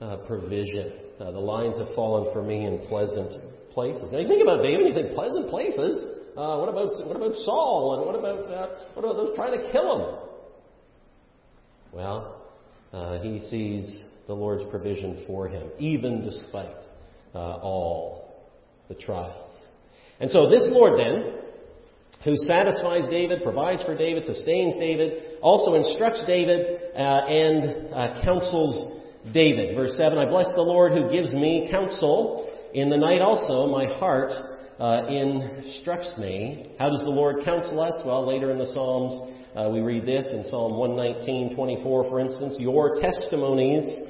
uh, 0.00 0.18
provision. 0.26 0.92
Uh, 1.20 1.30
the 1.30 1.38
lines 1.38 1.78
have 1.78 1.94
fallen 1.94 2.32
for 2.32 2.42
me 2.42 2.66
in 2.66 2.86
pleasant 2.88 3.32
places. 3.78 4.10
Now 4.10 4.18
you 4.18 4.26
think 4.26 4.42
about 4.42 4.60
David, 4.60 4.88
you 4.88 4.92
think 4.92 5.14
pleasant 5.14 5.48
places. 5.50 6.02
Uh, 6.36 6.58
what 6.58 6.68
about 6.68 7.06
what 7.06 7.14
about 7.14 7.32
Saul 7.46 7.94
and 7.94 8.06
what 8.06 8.18
about 8.18 8.40
uh, 8.50 8.74
what 8.94 9.04
about 9.04 9.16
those 9.16 9.36
trying 9.36 9.56
to 9.56 9.70
kill 9.70 9.88
him? 9.94 10.18
Well, 11.92 12.42
uh, 12.92 13.20
he 13.20 13.40
sees 13.48 14.02
the 14.26 14.34
Lord's 14.34 14.64
provision 14.68 15.22
for 15.28 15.46
him, 15.46 15.70
even 15.78 16.24
despite 16.24 16.74
uh, 17.36 17.38
all 17.62 18.48
the 18.88 18.96
trials. 18.96 19.64
And 20.18 20.28
so 20.28 20.50
this 20.50 20.64
Lord 20.72 20.98
then, 20.98 21.34
who 22.24 22.36
satisfies 22.48 23.08
David, 23.08 23.44
provides 23.44 23.84
for 23.84 23.96
David, 23.96 24.24
sustains 24.24 24.74
David, 24.74 25.38
also 25.40 25.74
instructs 25.74 26.24
David 26.26 26.80
uh, 26.96 26.98
and 26.98 28.24
counsels 28.24 29.00
David. 29.32 29.76
Verse 29.76 29.96
7 29.96 30.18
I 30.18 30.28
bless 30.28 30.52
the 30.56 30.62
Lord 30.62 30.92
who 30.92 31.08
gives 31.12 31.32
me 31.32 31.68
counsel. 31.70 32.47
In 32.74 32.90
the 32.90 32.96
night 32.96 33.22
also 33.22 33.66
my 33.66 33.86
heart 33.98 34.30
uh, 34.78 35.06
instructs 35.06 36.10
me. 36.18 36.74
How 36.78 36.90
does 36.90 37.00
the 37.00 37.10
Lord 37.10 37.44
counsel 37.44 37.80
us? 37.80 37.94
Well, 38.04 38.26
later 38.28 38.50
in 38.50 38.58
the 38.58 38.66
Psalms, 38.66 39.36
uh, 39.56 39.70
we 39.70 39.80
read 39.80 40.04
this 40.04 40.26
in 40.30 40.44
Psalm 40.50 40.76
119, 40.76 41.56
24, 41.56 42.10
for 42.10 42.20
instance. 42.20 42.56
Your 42.58 43.00
testimonies, 43.00 44.02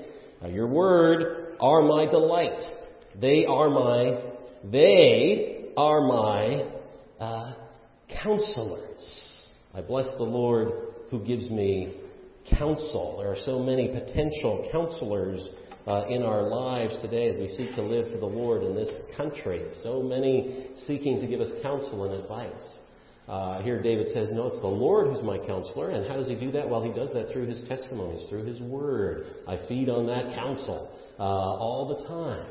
uh, 0.42 0.49
your 0.49 0.66
word, 0.66 1.57
are 1.61 1.83
my 1.83 2.07
delight. 2.07 2.62
They 3.21 3.47
are 3.47 3.71
my, 3.71 4.23
they 4.64 5.66
are 5.77 6.01
my 6.01 6.68
uh, 7.21 7.55
counselors. 8.23 9.47
I 9.73 9.83
bless 9.83 10.09
the 10.18 10.25
Lord 10.25 10.73
who 11.11 11.25
gives 11.25 11.49
me 11.49 11.94
counsel. 12.59 13.18
There 13.18 13.31
are 13.31 13.44
so 13.44 13.61
many 13.61 13.88
potential 13.88 14.68
counselors 14.73 15.49
uh, 15.87 16.07
in 16.09 16.23
our 16.23 16.43
lives 16.43 16.97
today 17.01 17.29
as 17.29 17.38
we 17.38 17.49
seek 17.49 17.75
to 17.75 17.83
live 17.83 18.11
for 18.12 18.19
the 18.19 18.27
Lord 18.27 18.62
in 18.62 18.75
this 18.75 18.91
country. 19.17 19.62
So 19.83 20.03
many 20.03 20.69
seeking 20.87 21.21
to 21.21 21.27
give 21.27 21.41
us 21.41 21.49
counsel 21.62 22.05
and 22.05 22.23
advice. 22.23 22.75
Uh, 23.29 23.62
here 23.62 23.83
David 23.83 24.09
says, 24.09 24.29
No, 24.33 24.47
it's 24.47 24.61
the 24.61 24.67
Lord 24.67 25.09
who's 25.09 25.23
my 25.23 25.38
counselor. 25.38 25.91
And 25.91 26.09
how 26.09 26.17
does 26.17 26.29
he 26.29 26.35
do 26.35 26.51
that? 26.53 26.69
Well, 26.69 26.83
he 26.83 26.93
does 26.93 27.12
that 27.12 27.31
through 27.31 27.47
his 27.47 27.67
testimonies, 27.69 28.27
through 28.29 28.45
his 28.45 28.61
word. 28.61 29.27
I 29.47 29.59
feed 29.69 29.88
on 29.88 30.07
that 30.07 30.35
counsel 30.35 30.91
uh, 31.19 31.23
all 31.23 31.88
the 31.88 32.09
time. 32.09 32.47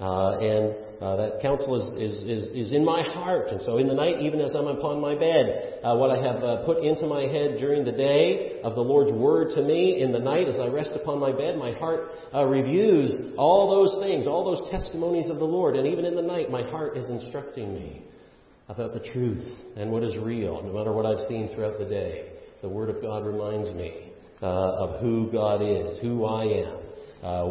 Uh, 0.00 0.38
and 0.38 0.74
uh, 1.02 1.16
that 1.16 1.42
counsel 1.42 1.74
is, 1.74 2.12
is, 2.12 2.22
is, 2.28 2.46
is, 2.54 2.72
in 2.72 2.84
my 2.84 3.02
heart. 3.02 3.48
And 3.48 3.60
so 3.62 3.78
in 3.78 3.88
the 3.88 3.94
night, 3.94 4.20
even 4.20 4.40
as 4.40 4.54
I'm 4.54 4.68
upon 4.68 5.00
my 5.00 5.16
bed, 5.16 5.80
uh, 5.82 5.96
what 5.96 6.10
I 6.10 6.22
have 6.22 6.44
uh, 6.44 6.64
put 6.64 6.84
into 6.84 7.08
my 7.08 7.22
head 7.22 7.58
during 7.58 7.84
the 7.84 7.90
day 7.90 8.60
of 8.62 8.76
the 8.76 8.82
Lord's 8.82 9.10
word 9.10 9.52
to 9.56 9.62
me, 9.62 10.00
in 10.00 10.12
the 10.12 10.20
night 10.20 10.46
as 10.46 10.60
I 10.60 10.68
rest 10.68 10.92
upon 10.94 11.18
my 11.18 11.32
bed, 11.32 11.58
my 11.58 11.72
heart 11.72 12.10
uh, 12.32 12.44
reviews 12.44 13.34
all 13.36 13.68
those 13.68 14.00
things, 14.00 14.28
all 14.28 14.44
those 14.44 14.70
testimonies 14.70 15.28
of 15.28 15.38
the 15.38 15.44
Lord. 15.44 15.74
And 15.74 15.88
even 15.88 16.04
in 16.04 16.14
the 16.14 16.22
night, 16.22 16.52
my 16.52 16.62
heart 16.62 16.96
is 16.96 17.08
instructing 17.08 17.74
me 17.74 18.02
about 18.68 18.92
the 18.92 19.00
truth 19.00 19.44
and 19.76 19.90
what 19.90 20.04
is 20.04 20.16
real, 20.22 20.62
no 20.62 20.72
matter 20.72 20.92
what 20.92 21.04
I've 21.04 21.26
seen 21.26 21.50
throughout 21.52 21.80
the 21.80 21.84
day. 21.84 22.30
The 22.62 22.68
Word 22.68 22.90
of 22.90 23.02
God 23.02 23.26
reminds 23.26 23.74
me 23.74 24.12
uh, 24.40 24.46
of 24.46 25.00
who 25.00 25.32
God 25.32 25.62
is, 25.62 25.98
who 25.98 26.26
I 26.26 26.44
am, 26.44 26.78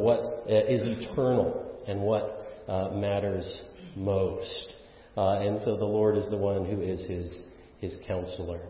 what 0.01 0.45
is 0.47 0.83
eternal, 0.85 1.83
and 1.85 1.99
what 1.99 2.37
uh, 2.67 2.89
matters 2.93 3.61
most. 3.95 4.73
Uh, 5.17 5.39
and 5.39 5.59
so 5.61 5.77
the 5.77 5.85
Lord 5.85 6.17
is 6.17 6.29
the 6.29 6.37
one 6.37 6.65
who 6.65 6.81
is 6.81 7.05
his, 7.05 7.43
his 7.79 7.97
counselor. 8.07 8.61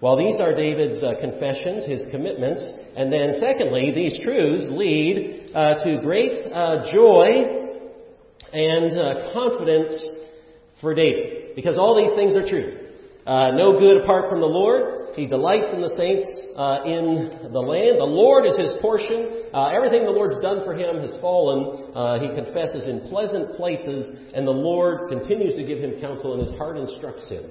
Well, 0.00 0.16
these 0.16 0.40
are 0.40 0.54
David's 0.54 1.02
uh, 1.02 1.14
confessions, 1.20 1.84
his 1.84 2.04
commitments. 2.10 2.62
And 2.96 3.12
then, 3.12 3.34
secondly, 3.38 3.92
these 3.94 4.18
truths 4.22 4.64
lead 4.70 5.50
uh, 5.54 5.74
to 5.84 6.00
great 6.02 6.32
uh, 6.52 6.90
joy 6.90 7.76
and 8.52 8.98
uh, 8.98 9.32
confidence 9.32 9.92
for 10.80 10.94
David. 10.94 11.54
Because 11.54 11.76
all 11.76 11.96
these 11.96 12.14
things 12.16 12.36
are 12.36 12.48
true. 12.48 12.78
no 13.26 13.78
good 13.78 14.02
apart 14.02 14.30
from 14.30 14.40
the 14.40 14.46
Lord. 14.46 14.99
He 15.14 15.26
delights 15.26 15.72
in 15.72 15.80
the 15.80 15.94
saints 15.96 16.24
uh, 16.56 16.82
in 16.84 17.52
the 17.52 17.60
land. 17.60 17.98
The 17.98 18.04
Lord 18.04 18.46
is 18.46 18.56
his 18.56 18.72
portion. 18.80 19.50
Uh, 19.52 19.68
everything 19.74 20.04
the 20.04 20.10
Lord's 20.10 20.40
done 20.42 20.64
for 20.64 20.74
him 20.74 21.00
has 21.00 21.14
fallen. 21.20 21.94
Uh, 21.94 22.18
he 22.20 22.28
confesses 22.28 22.86
in 22.86 23.08
pleasant 23.08 23.56
places, 23.56 24.32
and 24.34 24.46
the 24.46 24.52
Lord 24.52 25.10
continues 25.10 25.56
to 25.56 25.64
give 25.64 25.78
him 25.78 26.00
counsel, 26.00 26.34
and 26.34 26.46
his 26.46 26.56
heart 26.56 26.76
instructs 26.76 27.28
him. 27.28 27.44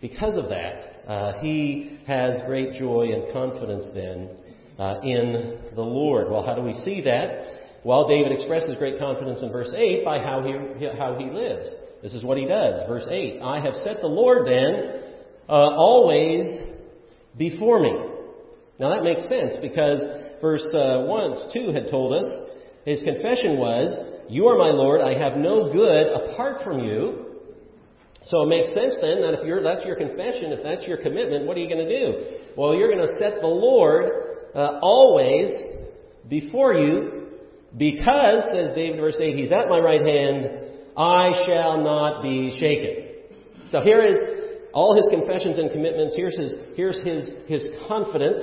Because 0.00 0.36
of 0.36 0.48
that, 0.48 0.80
uh, 1.06 1.40
he 1.40 1.98
has 2.06 2.40
great 2.46 2.72
joy 2.74 3.12
and 3.12 3.32
confidence 3.32 3.84
then 3.94 4.30
uh, 4.78 5.00
in 5.02 5.58
the 5.74 5.82
Lord. 5.82 6.30
Well, 6.30 6.44
how 6.44 6.54
do 6.54 6.62
we 6.62 6.72
see 6.84 7.02
that? 7.02 7.60
Well, 7.84 8.08
David 8.08 8.32
expresses 8.32 8.76
great 8.78 8.98
confidence 8.98 9.42
in 9.42 9.52
verse 9.52 9.72
8 9.76 10.04
by 10.04 10.18
how 10.18 10.42
he, 10.42 10.86
how 10.96 11.16
he 11.18 11.26
lives. 11.26 11.68
This 12.02 12.14
is 12.14 12.24
what 12.24 12.38
he 12.38 12.46
does. 12.46 12.88
Verse 12.88 13.06
8 13.08 13.40
I 13.42 13.60
have 13.60 13.74
set 13.84 14.00
the 14.00 14.06
Lord 14.06 14.46
then 14.46 14.99
uh, 15.50 15.74
always 15.74 16.56
before 17.36 17.80
me. 17.80 17.92
Now 18.78 18.90
that 18.94 19.02
makes 19.02 19.28
sense 19.28 19.56
because 19.60 20.00
verse 20.40 20.64
uh, 20.72 21.02
1, 21.02 21.36
2 21.52 21.72
had 21.72 21.90
told 21.90 22.14
us 22.14 22.26
his 22.84 23.02
confession 23.02 23.58
was, 23.58 23.90
You 24.28 24.46
are 24.46 24.56
my 24.56 24.70
Lord, 24.70 25.00
I 25.00 25.18
have 25.18 25.36
no 25.36 25.72
good 25.72 26.06
apart 26.12 26.62
from 26.64 26.78
you. 26.78 27.26
So 28.26 28.42
it 28.42 28.48
makes 28.48 28.68
sense 28.68 28.94
then 29.00 29.22
that 29.22 29.34
if 29.34 29.46
you're, 29.46 29.62
that's 29.62 29.84
your 29.84 29.96
confession, 29.96 30.52
if 30.52 30.62
that's 30.62 30.86
your 30.86 30.98
commitment, 30.98 31.46
what 31.46 31.56
are 31.56 31.60
you 31.60 31.68
going 31.68 31.88
to 31.88 31.98
do? 31.98 32.36
Well, 32.56 32.74
you're 32.74 32.92
going 32.92 33.06
to 33.06 33.18
set 33.18 33.40
the 33.40 33.48
Lord 33.48 34.04
uh, 34.54 34.78
always 34.82 35.48
before 36.28 36.74
you 36.74 37.26
because, 37.76 38.44
says 38.52 38.74
David 38.76 39.00
verse 39.00 39.16
8, 39.18 39.36
He's 39.36 39.52
at 39.52 39.68
my 39.68 39.78
right 39.78 40.04
hand, 40.04 40.48
I 40.96 41.44
shall 41.46 41.82
not 41.82 42.22
be 42.22 42.56
shaken. 42.60 43.68
So 43.70 43.80
here 43.80 44.02
is 44.02 44.39
all 44.72 44.94
his 44.94 45.06
confessions 45.10 45.58
and 45.58 45.70
commitments. 45.70 46.14
Here's 46.16 46.36
his, 46.36 46.54
here's 46.74 46.98
his, 47.04 47.30
his 47.46 47.66
confidence 47.88 48.42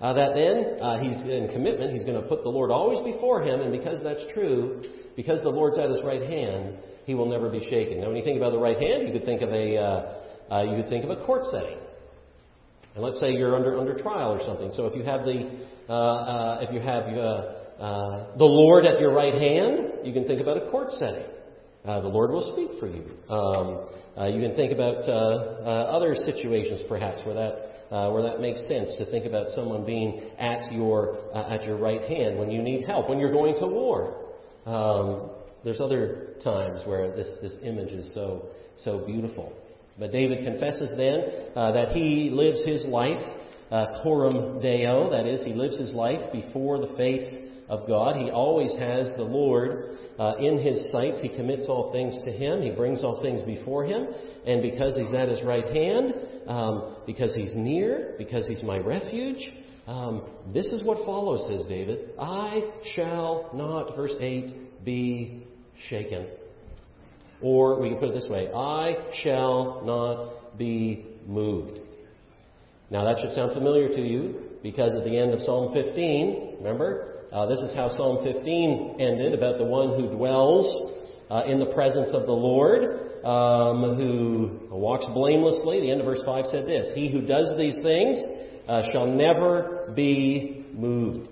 uh, 0.00 0.12
that 0.12 0.34
then 0.34 0.78
uh, 0.80 0.98
he's 0.98 1.20
in 1.22 1.48
commitment. 1.52 1.92
He's 1.92 2.04
going 2.04 2.20
to 2.20 2.28
put 2.28 2.44
the 2.44 2.50
Lord 2.50 2.70
always 2.70 3.00
before 3.02 3.42
him, 3.42 3.60
and 3.60 3.72
because 3.72 4.02
that's 4.02 4.22
true, 4.32 4.84
because 5.16 5.42
the 5.42 5.48
Lord's 5.48 5.78
at 5.78 5.90
his 5.90 6.02
right 6.04 6.22
hand, 6.22 6.76
he 7.04 7.14
will 7.14 7.28
never 7.28 7.48
be 7.48 7.60
shaken. 7.68 8.00
Now, 8.00 8.08
when 8.08 8.16
you 8.16 8.22
think 8.22 8.36
about 8.36 8.52
the 8.52 8.58
right 8.58 8.80
hand, 8.80 9.08
you 9.08 9.12
could 9.12 9.24
think 9.24 9.42
of 9.42 9.50
a 9.50 9.76
uh, 9.76 10.54
uh 10.54 10.62
you 10.62 10.80
could 10.80 10.90
think 10.90 11.04
of 11.04 11.10
a 11.10 11.24
court 11.24 11.42
setting. 11.50 11.78
And 12.94 13.02
let's 13.02 13.18
say 13.18 13.32
you're 13.32 13.56
under 13.56 13.78
under 13.78 13.98
trial 13.98 14.32
or 14.32 14.40
something. 14.46 14.70
So 14.74 14.86
if 14.86 14.94
you 14.94 15.02
have 15.02 15.24
the 15.24 15.66
uh, 15.88 15.92
uh, 15.92 16.58
if 16.62 16.72
you 16.72 16.80
have 16.80 17.06
the 17.06 18.44
Lord 18.44 18.84
at 18.84 19.00
your 19.00 19.12
right 19.12 19.34
hand, 19.34 20.04
you 20.04 20.12
can 20.12 20.26
think 20.26 20.40
about 20.40 20.58
a 20.58 20.70
court 20.70 20.90
setting. 20.92 21.24
Uh, 21.84 22.00
the 22.00 22.08
Lord 22.08 22.30
will 22.30 22.52
speak 22.52 22.78
for 22.80 22.88
you. 22.88 23.04
Um, 23.32 23.88
uh, 24.18 24.26
you 24.26 24.40
can 24.40 24.56
think 24.56 24.72
about 24.72 25.08
uh, 25.08 25.12
uh 25.12 25.96
other 25.96 26.14
situations, 26.14 26.80
perhaps, 26.88 27.24
where 27.24 27.34
that 27.34 27.94
uh, 27.94 28.10
where 28.10 28.22
that 28.22 28.40
makes 28.40 28.60
sense 28.66 28.90
to 28.98 29.06
think 29.10 29.26
about 29.26 29.48
someone 29.50 29.86
being 29.86 30.22
at 30.38 30.72
your 30.72 31.18
at 31.34 31.64
your 31.64 31.76
right 31.76 32.02
hand 32.02 32.38
when 32.38 32.50
you 32.50 32.62
need 32.62 32.84
help, 32.86 33.08
when 33.08 33.18
you're 33.18 33.32
going 33.32 33.54
to 33.60 33.66
war. 33.66 34.16
Um, 34.66 35.30
there's 35.64 35.80
other 35.80 36.34
times 36.42 36.82
where 36.84 37.14
this 37.14 37.28
this 37.40 37.56
image 37.62 37.92
is 37.92 38.12
so 38.12 38.46
so 38.78 39.06
beautiful. 39.06 39.52
But 39.98 40.12
David 40.12 40.44
confesses 40.44 40.92
then 40.96 41.52
that 41.54 41.90
he 41.92 42.30
lives 42.30 42.62
his 42.64 42.84
life 42.86 43.24
coram 44.02 44.60
deo, 44.60 45.10
that 45.10 45.26
is, 45.26 45.42
he 45.42 45.52
lives 45.52 45.78
his 45.78 45.92
life 45.92 46.32
before 46.32 46.78
the 46.78 46.96
face 46.96 47.28
of 47.68 47.86
God. 47.86 48.16
He 48.16 48.30
always 48.30 48.74
has 48.78 49.08
the 49.16 49.24
Lord 49.24 49.98
uh, 50.18 50.34
in 50.38 50.58
his 50.58 50.90
sights. 50.90 51.18
He 51.20 51.28
commits 51.28 51.66
all 51.68 51.92
things 51.92 52.16
to 52.24 52.32
him. 52.32 52.62
He 52.62 52.70
brings 52.70 53.04
all 53.04 53.22
things 53.22 53.42
before 53.42 53.84
him. 53.84 54.08
And 54.46 54.62
because 54.62 54.96
he's 54.96 55.14
at 55.14 55.28
his 55.28 55.42
right 55.42 55.66
hand, 55.66 56.14
um, 56.46 56.96
because 57.06 57.34
he's 57.34 57.54
near, 57.54 58.14
because 58.18 58.46
he's 58.46 58.62
my 58.62 58.78
refuge, 58.78 59.50
um, 59.86 60.22
this 60.52 60.66
is 60.66 60.82
what 60.82 61.04
follows, 61.06 61.48
says 61.48 61.66
David. 61.66 62.10
I 62.18 62.70
shall 62.94 63.50
not, 63.54 63.96
verse 63.96 64.12
8, 64.20 64.84
be 64.84 65.46
shaken. 65.88 66.26
Or 67.40 67.80
we 67.80 67.90
can 67.90 67.98
put 67.98 68.10
it 68.10 68.14
this 68.14 68.28
way 68.28 68.50
I 68.52 68.96
shall 69.22 69.82
not 69.84 70.58
be 70.58 71.06
moved. 71.26 71.80
Now 72.90 73.04
that 73.04 73.18
should 73.20 73.32
sound 73.32 73.52
familiar 73.52 73.88
to 73.88 74.00
you 74.00 74.40
because 74.62 74.94
at 74.96 75.04
the 75.04 75.16
end 75.16 75.32
of 75.32 75.40
Psalm 75.40 75.72
15, 75.72 76.56
remember, 76.58 77.17
uh, 77.32 77.46
this 77.46 77.60
is 77.60 77.74
how 77.74 77.88
Psalm 77.88 78.24
15 78.24 78.96
ended 78.98 79.34
about 79.34 79.58
the 79.58 79.64
one 79.64 80.00
who 80.00 80.10
dwells 80.10 80.94
uh, 81.30 81.42
in 81.46 81.58
the 81.58 81.66
presence 81.66 82.10
of 82.14 82.26
the 82.26 82.32
Lord, 82.32 83.24
um, 83.24 83.96
who 83.96 84.58
walks 84.70 85.04
blamelessly. 85.12 85.80
The 85.80 85.90
end 85.90 86.00
of 86.00 86.06
verse 86.06 86.22
5 86.24 86.46
said 86.46 86.66
this 86.66 86.90
He 86.94 87.10
who 87.10 87.20
does 87.20 87.56
these 87.58 87.78
things 87.82 88.16
uh, 88.66 88.82
shall 88.92 89.06
never 89.06 89.92
be 89.94 90.64
moved. 90.72 91.28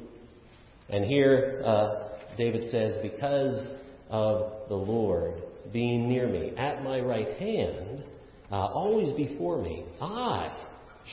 And 0.88 1.04
here 1.04 1.62
uh, 1.64 2.09
David 2.37 2.70
says, 2.70 2.96
Because 3.02 3.72
of 4.11 4.68
the 4.68 4.74
Lord 4.74 5.42
being 5.72 6.09
near 6.09 6.28
me, 6.28 6.52
at 6.56 6.82
my 6.85 7.00
right 7.00 7.37
hand, 7.38 8.04
uh, 8.50 8.54
always 8.54 9.16
before 9.16 9.61
me, 9.62 9.85
I 10.00 10.54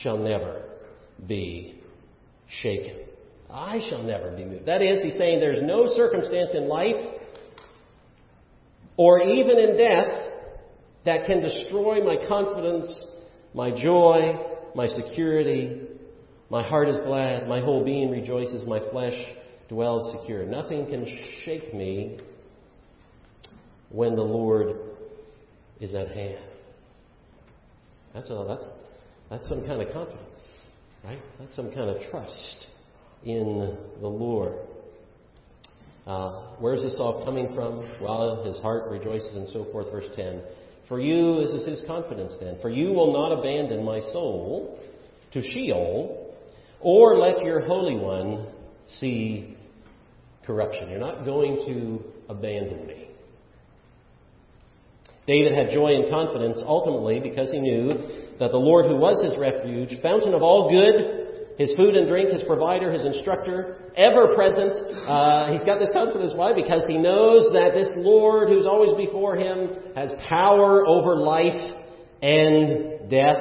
shall 0.02 0.18
never 0.18 0.62
be 1.26 1.82
shaken. 2.48 3.13
I 3.54 3.78
shall 3.88 4.02
never 4.02 4.36
be 4.36 4.44
moved. 4.44 4.66
That 4.66 4.82
is, 4.82 5.00
he's 5.00 5.14
saying 5.14 5.38
there's 5.38 5.62
no 5.62 5.86
circumstance 5.94 6.54
in 6.54 6.68
life 6.68 6.96
or 8.96 9.22
even 9.22 9.58
in 9.58 9.76
death 9.76 10.32
that 11.04 11.24
can 11.26 11.40
destroy 11.40 12.02
my 12.02 12.16
confidence, 12.26 12.92
my 13.54 13.70
joy, 13.70 14.36
my 14.74 14.88
security. 14.88 15.82
My 16.50 16.64
heart 16.64 16.88
is 16.88 17.00
glad, 17.02 17.48
my 17.48 17.60
whole 17.60 17.84
being 17.84 18.10
rejoices, 18.10 18.66
my 18.66 18.80
flesh 18.90 19.14
dwells 19.68 20.16
secure. 20.18 20.44
Nothing 20.44 20.86
can 20.86 21.06
shake 21.44 21.72
me 21.72 22.18
when 23.90 24.16
the 24.16 24.22
Lord 24.22 24.76
is 25.80 25.94
at 25.94 26.08
hand. 26.08 26.44
That's, 28.14 28.30
a, 28.30 28.44
that's, 28.48 28.68
that's 29.30 29.48
some 29.48 29.64
kind 29.64 29.80
of 29.80 29.92
confidence, 29.92 30.48
right? 31.04 31.18
That's 31.38 31.54
some 31.54 31.72
kind 31.72 31.90
of 31.90 32.02
trust 32.10 32.66
in 33.24 33.78
the 34.00 34.08
Lord. 34.08 34.54
Uh, 36.06 36.56
where's 36.58 36.82
this 36.82 36.96
all 36.98 37.24
coming 37.24 37.54
from? 37.54 37.88
Well, 38.00 38.44
his 38.44 38.60
heart 38.60 38.90
rejoices 38.90 39.36
and 39.36 39.48
so 39.48 39.66
forth. 39.72 39.90
Verse 39.90 40.08
10. 40.14 40.42
For 40.88 41.00
you, 41.00 41.40
this 41.40 41.62
is 41.62 41.66
his 41.66 41.82
confidence 41.86 42.36
then. 42.40 42.58
For 42.60 42.68
you 42.68 42.92
will 42.92 43.12
not 43.12 43.32
abandon 43.38 43.84
my 43.84 44.00
soul 44.00 44.78
to 45.32 45.42
Sheol, 45.42 46.34
or 46.80 47.16
let 47.16 47.42
your 47.42 47.60
Holy 47.60 47.96
One 47.96 48.46
see 48.86 49.56
corruption. 50.46 50.90
You're 50.90 51.00
not 51.00 51.24
going 51.24 51.56
to 51.66 52.04
abandon 52.28 52.86
me. 52.86 53.08
David 55.26 55.54
had 55.54 55.70
joy 55.70 55.94
and 55.94 56.10
confidence 56.10 56.58
ultimately 56.62 57.18
because 57.18 57.50
he 57.50 57.58
knew 57.58 57.88
that 58.38 58.50
the 58.50 58.58
Lord, 58.58 58.84
who 58.86 58.96
was 58.96 59.24
his 59.24 59.38
refuge, 59.38 59.98
fountain 60.02 60.34
of 60.34 60.42
all 60.42 60.68
good, 60.68 61.23
his 61.56 61.74
food 61.76 61.94
and 61.94 62.08
drink, 62.08 62.30
his 62.30 62.42
provider, 62.42 62.90
his 62.90 63.04
instructor, 63.04 63.76
ever 63.96 64.34
present. 64.34 64.72
Uh, 65.06 65.52
he's 65.52 65.64
got 65.64 65.78
this 65.78 65.90
confidence. 65.92 66.32
Why? 66.34 66.52
Because 66.52 66.84
he 66.88 66.98
knows 66.98 67.52
that 67.52 67.74
this 67.74 67.88
Lord, 67.96 68.48
who's 68.48 68.66
always 68.66 68.92
before 68.96 69.36
him, 69.36 69.70
has 69.94 70.10
power 70.28 70.86
over 70.86 71.16
life 71.16 71.60
and 72.22 73.08
death. 73.08 73.38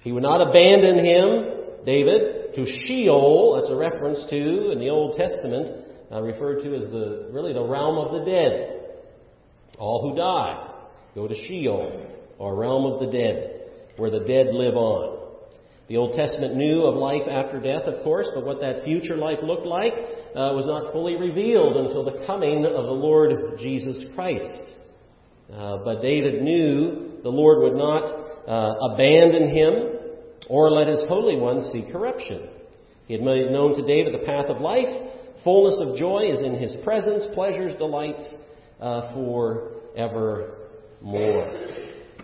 He 0.00 0.12
would 0.12 0.22
not 0.22 0.46
abandon 0.46 1.04
him, 1.04 1.84
David, 1.86 2.54
to 2.56 2.66
Sheol. 2.66 3.56
That's 3.56 3.72
a 3.72 3.76
reference 3.76 4.28
to 4.28 4.72
in 4.72 4.78
the 4.78 4.90
Old 4.90 5.16
Testament, 5.16 5.86
uh, 6.10 6.20
referred 6.20 6.62
to 6.64 6.74
as 6.74 6.90
the 6.90 7.28
really 7.30 7.52
the 7.52 7.64
realm 7.64 7.96
of 7.96 8.12
the 8.12 8.30
dead. 8.30 8.80
All 9.78 10.02
who 10.02 10.16
die 10.16 10.68
go 11.14 11.28
to 11.28 11.34
Sheol, 11.34 12.06
or 12.38 12.54
realm 12.56 12.86
of 12.90 13.00
the 13.00 13.06
dead, 13.06 13.70
where 13.96 14.10
the 14.10 14.20
dead 14.20 14.48
live 14.52 14.76
on. 14.76 15.11
The 15.88 15.96
Old 15.96 16.14
Testament 16.14 16.56
knew 16.56 16.84
of 16.84 16.94
life 16.94 17.28
after 17.28 17.60
death, 17.60 17.82
of 17.82 18.02
course, 18.04 18.28
but 18.34 18.44
what 18.44 18.60
that 18.60 18.84
future 18.84 19.16
life 19.16 19.38
looked 19.42 19.66
like 19.66 19.94
uh, 19.94 20.54
was 20.54 20.66
not 20.66 20.92
fully 20.92 21.16
revealed 21.16 21.76
until 21.76 22.04
the 22.04 22.24
coming 22.26 22.64
of 22.64 22.86
the 22.86 22.92
Lord 22.92 23.58
Jesus 23.58 24.04
Christ. 24.14 24.74
Uh, 25.52 25.78
but 25.84 26.00
David 26.00 26.42
knew 26.42 27.20
the 27.22 27.28
Lord 27.28 27.62
would 27.62 27.76
not 27.76 28.04
uh, 28.48 28.92
abandon 28.92 29.54
him 29.54 29.98
or 30.48 30.70
let 30.70 30.86
his 30.86 31.00
Holy 31.08 31.36
One 31.36 31.70
see 31.72 31.90
corruption. 31.90 32.48
He 33.06 33.14
had 33.14 33.22
made 33.22 33.50
known 33.50 33.76
to 33.76 33.86
David 33.86 34.14
the 34.14 34.24
path 34.24 34.46
of 34.46 34.60
life. 34.60 34.88
Fullness 35.44 35.80
of 35.80 35.98
joy 35.98 36.30
is 36.30 36.40
in 36.40 36.54
his 36.54 36.76
presence, 36.84 37.26
pleasures, 37.34 37.76
delights 37.76 38.22
uh, 38.80 39.12
for 39.14 39.72
evermore. 39.96 41.48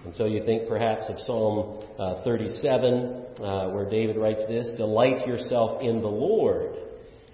And 0.04 0.14
so 0.14 0.26
you 0.26 0.44
think 0.44 0.68
perhaps 0.68 1.06
of 1.08 1.18
Psalm 1.26 1.84
uh, 1.98 2.24
37, 2.24 3.24
uh, 3.40 3.68
where 3.70 3.88
David 3.88 4.16
writes 4.16 4.42
this 4.48 4.66
Delight 4.76 5.26
yourself 5.26 5.82
in 5.82 6.00
the 6.00 6.08
Lord, 6.08 6.76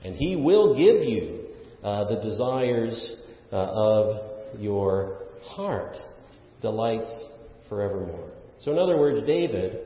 and 0.04 0.14
he 0.14 0.36
will 0.36 0.76
give 0.76 1.08
you 1.08 1.40
uh, 1.82 2.04
the 2.04 2.20
desires 2.20 3.16
uh, 3.52 3.56
of 3.56 4.60
your 4.60 5.18
heart. 5.42 5.96
Delights 6.60 7.10
forevermore. 7.68 8.30
So, 8.60 8.72
in 8.72 8.78
other 8.78 8.96
words, 8.96 9.26
David, 9.26 9.78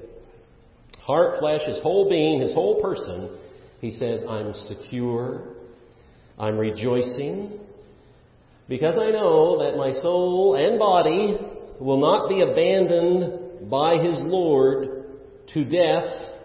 heart, 1.01 1.39
flesh, 1.41 1.61
his 1.67 1.81
whole 1.81 2.09
being, 2.09 2.41
his 2.41 2.53
whole 2.53 2.81
person, 2.81 3.37
he 3.81 3.91
says, 3.93 4.23
I'm 4.29 4.55
secure, 4.55 5.43
I'm 6.39 6.59
rejoicing, 6.59 7.59
because 8.69 8.99
I 8.99 9.11
know 9.11 9.59
that 9.65 9.77
my 9.77 9.93
soul 10.03 10.55
and 10.55 10.79
body 10.79 11.39
will 11.81 12.01
not 12.01 12.29
be 12.29 12.43
abandoned 12.43 13.71
by 13.71 13.99
his 14.03 14.19
Lord 14.21 14.88
to 15.55 15.65
death, 15.65 16.39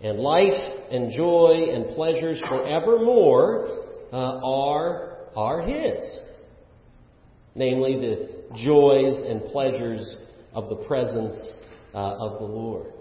and 0.00 0.18
life 0.18 0.52
and 0.90 1.12
joy 1.16 1.70
and 1.72 1.94
pleasures 1.94 2.40
forevermore 2.48 3.68
uh, 4.12 4.40
are, 4.44 5.16
are 5.34 5.62
his. 5.62 6.04
Namely, 7.54 7.96
the 7.96 8.28
joys 8.64 9.22
and 9.26 9.44
pleasures 9.46 10.16
of 10.52 10.68
the 10.68 10.76
presence 10.76 11.36
uh, 11.94 11.98
of 11.98 12.38
the 12.38 12.46
Lord. 12.46 12.92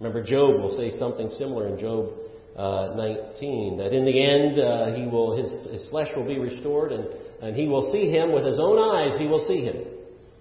Remember, 0.00 0.22
Job 0.22 0.60
will 0.60 0.76
say 0.76 0.96
something 0.98 1.30
similar 1.30 1.68
in 1.68 1.78
Job 1.78 2.10
uh, 2.56 2.94
19 2.96 3.78
that 3.78 3.92
in 3.92 4.04
the 4.04 4.22
end 4.22 4.60
uh, 4.60 4.94
he 4.94 5.06
will 5.06 5.36
his, 5.36 5.50
his 5.72 5.88
flesh 5.88 6.08
will 6.14 6.26
be 6.26 6.38
restored 6.38 6.92
and 6.92 7.08
and 7.44 7.54
he 7.54 7.66
will 7.66 7.92
see 7.92 8.10
him 8.10 8.32
with 8.32 8.44
his 8.44 8.58
own 8.58 8.78
eyes, 8.78 9.18
he 9.18 9.26
will 9.26 9.44
see 9.46 9.64
him. 9.64 9.76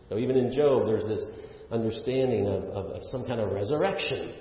So 0.07 0.17
even 0.17 0.37
in 0.37 0.53
Job, 0.53 0.85
there's 0.85 1.05
this 1.05 1.21
understanding 1.71 2.47
of, 2.47 2.63
of, 2.65 2.85
of 2.87 3.01
some 3.11 3.25
kind 3.25 3.39
of 3.39 3.53
resurrection. 3.53 4.33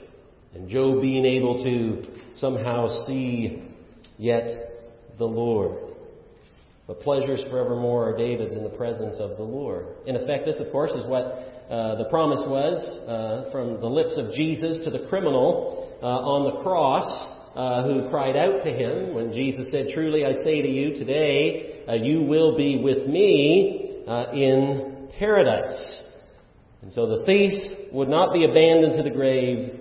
And 0.55 0.69
Job 0.69 1.01
being 1.01 1.25
able 1.25 1.63
to 1.65 2.05
somehow 2.35 2.89
see 3.07 3.63
yet 4.19 4.49
the 5.19 5.25
Lord. 5.25 5.79
But 6.87 7.01
pleasures 7.01 7.41
forevermore 7.49 8.11
are 8.11 8.17
David's 8.17 8.55
in 8.55 8.65
the 8.65 8.71
presence 8.71 9.19
of 9.19 9.37
the 9.37 9.43
Lord. 9.43 9.87
In 10.07 10.17
effect, 10.17 10.45
this, 10.45 10.59
of 10.59 10.71
course, 10.73 10.91
is 10.91 11.07
what 11.07 11.65
uh, 11.71 11.95
the 11.97 12.07
promise 12.11 12.43
was 12.47 12.77
uh, 13.09 13.51
from 13.51 13.81
the 13.81 13.87
lips 13.87 14.19
of 14.19 14.33
Jesus 14.33 14.85
to 14.85 14.91
the 14.91 15.07
criminal 15.09 15.99
uh, 16.03 16.07
on 16.07 16.55
the 16.55 16.63
cross 16.63 17.39
uh, 17.55 17.85
who 17.85 18.11
cried 18.11 18.37
out 18.37 18.63
to 18.63 18.71
him 18.71 19.15
when 19.15 19.33
Jesus 19.33 19.71
said, 19.71 19.87
Truly 19.95 20.25
I 20.25 20.33
say 20.45 20.61
to 20.61 20.69
you, 20.69 20.95
today 20.95 21.85
uh, 21.89 21.95
you 21.95 22.23
will 22.23 22.57
be 22.57 22.83
with 22.83 23.07
me 23.07 24.05
uh, 24.07 24.33
in 24.33 25.09
paradise. 25.19 26.03
And 26.83 26.93
so 26.93 27.07
the 27.07 27.25
thief 27.25 27.93
would 27.93 28.09
not 28.09 28.33
be 28.33 28.45
abandoned 28.45 28.95
to 28.95 29.03
the 29.03 29.11
grave, 29.11 29.81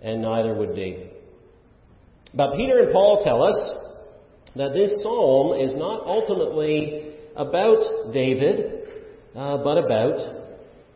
and 0.00 0.22
neither 0.22 0.54
would 0.54 0.74
David. 0.74 1.10
But 2.34 2.56
Peter 2.56 2.80
and 2.80 2.92
Paul 2.92 3.22
tell 3.24 3.42
us 3.42 3.74
that 4.54 4.72
this 4.72 5.02
psalm 5.02 5.58
is 5.60 5.74
not 5.74 6.06
ultimately 6.06 7.14
about 7.34 8.12
David, 8.12 8.88
uh, 9.34 9.58
but 9.58 9.78
about 9.78 10.18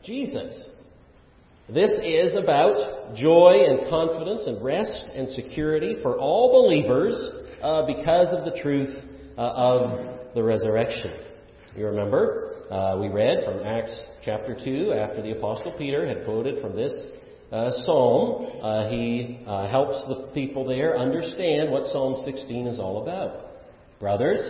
Jesus. 0.03 0.71
This 1.69 1.91
is 2.03 2.35
about 2.37 3.15
joy 3.15 3.65
and 3.69 3.89
confidence 3.89 4.43
and 4.47 4.65
rest 4.65 5.09
and 5.15 5.29
security 5.29 5.97
for 6.03 6.19
all 6.19 6.65
believers 6.65 7.15
uh, 7.63 7.87
because 7.87 8.29
of 8.33 8.45
the 8.45 8.59
truth 8.61 8.97
uh, 9.37 9.41
of 9.41 10.35
the 10.35 10.43
resurrection. 10.43 11.13
You 11.77 11.87
remember, 11.87 12.50
uh, 12.71 12.97
we 13.01 13.09
read 13.09 13.43
from 13.45 13.67
Acts 13.67 13.99
chapter 14.25 14.55
2 14.55 14.93
after 14.93 15.23
the 15.23 15.33
Apostle 15.33 15.73
Peter 15.77 16.07
had 16.07 16.25
quoted 16.25 16.63
from 16.63 16.77
this 16.77 17.09
uh, 17.51 17.71
psalm. 17.85 18.47
Uh, 18.63 18.89
he 18.89 19.41
uh, 19.45 19.69
helps 19.69 19.97
the 20.07 20.29
people 20.35 20.65
there 20.65 20.97
understand 20.97 21.73
what 21.73 21.87
Psalm 21.87 22.23
16 22.25 22.69
is 22.69 22.79
all 22.79 23.03
about. 23.03 23.47
Brothers, 23.99 24.41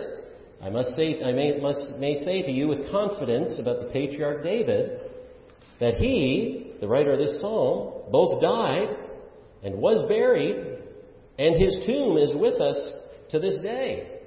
I 0.61 0.69
must 0.69 0.95
say, 0.95 1.19
I 1.23 1.31
may, 1.31 1.59
must, 1.59 1.97
may 1.97 2.23
say 2.23 2.43
to 2.43 2.51
you 2.51 2.67
with 2.67 2.91
confidence 2.91 3.55
about 3.59 3.79
the 3.79 3.89
patriarch 3.91 4.43
David 4.43 4.99
that 5.79 5.95
he, 5.95 6.73
the 6.79 6.87
writer 6.87 7.13
of 7.13 7.19
this 7.19 7.41
psalm, 7.41 8.03
both 8.11 8.39
died 8.39 8.95
and 9.63 9.75
was 9.75 10.07
buried, 10.07 10.57
and 11.39 11.59
his 11.59 11.83
tomb 11.87 12.17
is 12.17 12.31
with 12.35 12.61
us 12.61 12.93
to 13.31 13.39
this 13.39 13.59
day. 13.63 14.20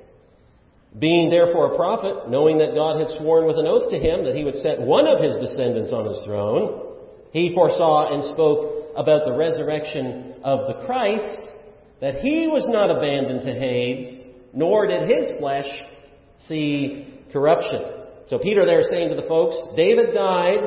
Being 0.99 1.29
therefore 1.29 1.73
a 1.73 1.77
prophet, 1.77 2.29
knowing 2.31 2.59
that 2.59 2.75
God 2.75 3.01
had 3.01 3.19
sworn 3.19 3.47
with 3.47 3.59
an 3.59 3.67
oath 3.67 3.91
to 3.91 3.99
him 3.99 4.25
that 4.25 4.37
he 4.37 4.45
would 4.45 4.55
set 4.57 4.81
one 4.81 5.09
of 5.09 5.19
his 5.19 5.39
descendants 5.39 5.93
on 5.93 6.07
his 6.07 6.21
throne, 6.25 6.95
he 7.33 7.53
foresaw 7.53 8.15
and 8.15 8.33
spoke 8.33 8.93
about 8.97 9.25
the 9.25 9.33
resurrection 9.33 10.35
of 10.45 10.69
the 10.69 10.87
Christ, 10.87 11.49
that 12.01 12.17
he 12.17 12.47
was 12.47 12.67
not 12.69 12.91
abandoned 12.91 13.43
to 13.43 13.53
Hades, 13.53 14.21
nor 14.53 14.87
did 14.87 15.09
his 15.09 15.39
flesh 15.41 15.67
see 16.39 17.13
corruption. 17.33 17.83
So 18.29 18.39
Peter 18.39 18.65
there 18.65 18.83
saying 18.89 19.09
to 19.09 19.21
the 19.21 19.27
folks, 19.27 19.57
David 19.77 20.15
died, 20.15 20.61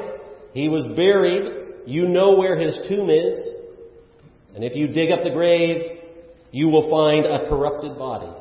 he 0.53 0.67
was 0.67 0.85
buried, 0.95 1.85
you 1.85 2.07
know 2.09 2.35
where 2.35 2.59
his 2.59 2.77
tomb 2.89 3.09
is, 3.09 3.35
and 4.53 4.63
if 4.63 4.75
you 4.75 4.87
dig 4.87 5.11
up 5.11 5.23
the 5.23 5.29
grave, 5.29 5.99
you 6.51 6.67
will 6.67 6.89
find 6.89 7.25
a 7.25 7.47
corrupted 7.47 7.97
body. 7.97 8.31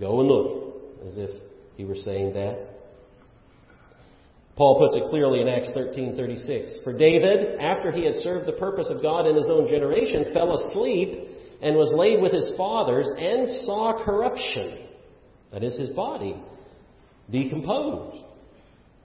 Go 0.00 0.20
and 0.20 0.28
look, 0.28 0.65
as 1.06 1.16
if 1.16 1.30
he 1.76 1.84
were 1.84 1.96
saying 1.96 2.34
that. 2.34 2.76
Paul 4.56 4.78
puts 4.78 4.96
it 4.96 5.10
clearly 5.10 5.42
in 5.42 5.48
Acts 5.48 5.70
13:36. 5.76 6.82
For 6.82 6.96
David, 6.96 7.58
after 7.60 7.92
he 7.92 8.04
had 8.04 8.16
served 8.16 8.46
the 8.46 8.52
purpose 8.52 8.88
of 8.88 9.02
God 9.02 9.26
in 9.26 9.36
his 9.36 9.48
own 9.50 9.68
generation, 9.68 10.32
fell 10.32 10.54
asleep 10.56 11.28
and 11.60 11.76
was 11.76 11.92
laid 11.92 12.22
with 12.22 12.32
his 12.32 12.56
fathers 12.56 13.06
and 13.18 13.48
saw 13.66 14.02
corruption. 14.04 14.78
That 15.52 15.62
is 15.62 15.76
his 15.76 15.90
body 15.90 16.36
decomposed. 17.30 18.24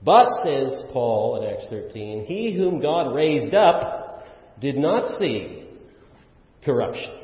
But 0.03 0.27
says 0.43 0.83
Paul 0.91 1.41
in 1.41 1.53
Acts 1.53 1.67
13, 1.69 2.25
he 2.25 2.53
whom 2.53 2.81
God 2.81 3.13
raised 3.13 3.53
up 3.53 4.25
did 4.59 4.77
not 4.77 5.07
see 5.19 5.65
corruption. 6.63 7.20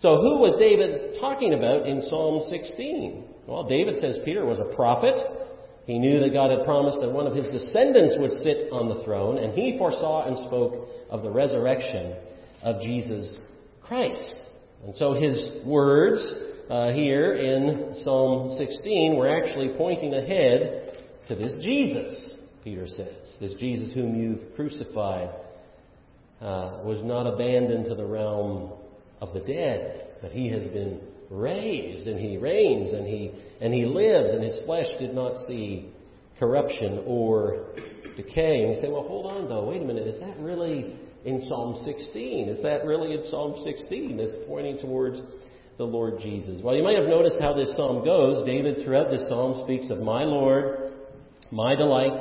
So 0.00 0.16
who 0.16 0.38
was 0.38 0.56
David 0.58 1.20
talking 1.20 1.52
about 1.52 1.86
in 1.86 2.00
Psalm 2.08 2.40
16? 2.48 3.24
Well, 3.46 3.64
David 3.64 3.98
says 3.98 4.18
Peter 4.24 4.46
was 4.46 4.58
a 4.58 4.74
prophet. 4.74 5.14
He 5.84 5.98
knew 5.98 6.20
that 6.20 6.32
God 6.32 6.50
had 6.50 6.64
promised 6.64 7.00
that 7.02 7.12
one 7.12 7.26
of 7.26 7.34
his 7.34 7.50
descendants 7.50 8.14
would 8.18 8.32
sit 8.40 8.72
on 8.72 8.88
the 8.88 9.04
throne, 9.04 9.36
and 9.36 9.52
he 9.52 9.76
foresaw 9.76 10.26
and 10.26 10.38
spoke 10.46 10.88
of 11.10 11.22
the 11.22 11.30
resurrection 11.30 12.16
of 12.62 12.80
Jesus 12.80 13.30
Christ. 13.82 14.44
And 14.84 14.96
so 14.96 15.12
his 15.12 15.66
words 15.66 16.22
uh, 16.70 16.92
here 16.92 17.34
in 17.34 17.94
Psalm 18.02 18.56
16 18.56 19.16
were 19.16 19.28
actually 19.28 19.74
pointing 19.76 20.14
ahead 20.14 20.96
to 21.28 21.34
this 21.34 21.52
Jesus, 21.62 22.38
Peter 22.64 22.86
says. 22.86 23.36
This 23.38 23.52
Jesus 23.54 23.92
whom 23.92 24.18
you've 24.18 24.54
crucified 24.56 25.28
uh, 26.40 26.80
was 26.84 27.02
not 27.04 27.26
abandoned 27.26 27.84
to 27.86 27.94
the 27.94 28.06
realm 28.06 28.79
of 29.20 29.32
the 29.34 29.40
dead, 29.40 30.16
but 30.22 30.32
he 30.32 30.48
has 30.48 30.64
been 30.64 31.00
raised, 31.30 32.06
and 32.06 32.18
he 32.18 32.36
reigns, 32.36 32.92
and 32.92 33.06
he, 33.06 33.32
and 33.60 33.72
he 33.72 33.84
lives, 33.84 34.30
and 34.30 34.42
his 34.42 34.56
flesh 34.64 34.86
did 34.98 35.14
not 35.14 35.36
see 35.46 35.90
corruption 36.38 37.04
or 37.06 37.66
decay. 38.16 38.64
And 38.64 38.74
you 38.74 38.82
say, 38.82 38.88
well, 38.90 39.06
hold 39.06 39.26
on, 39.26 39.48
though. 39.48 39.68
Wait 39.68 39.82
a 39.82 39.84
minute. 39.84 40.06
Is 40.06 40.20
that 40.20 40.38
really 40.38 40.96
in 41.24 41.40
Psalm 41.48 41.76
16? 41.84 42.48
Is 42.48 42.62
that 42.62 42.84
really 42.84 43.12
in 43.12 43.22
Psalm 43.30 43.62
16? 43.62 44.18
It's 44.18 44.48
pointing 44.48 44.78
towards 44.78 45.20
the 45.76 45.84
Lord 45.84 46.18
Jesus. 46.20 46.60
Well, 46.62 46.74
you 46.74 46.82
might 46.82 46.96
have 46.96 47.08
noticed 47.08 47.36
how 47.40 47.52
this 47.52 47.72
psalm 47.76 48.04
goes. 48.04 48.44
David, 48.46 48.84
throughout 48.84 49.10
this 49.10 49.22
psalm, 49.28 49.62
speaks 49.64 49.90
of 49.90 49.98
my 49.98 50.24
Lord, 50.24 50.92
my 51.50 51.74
delight, 51.74 52.18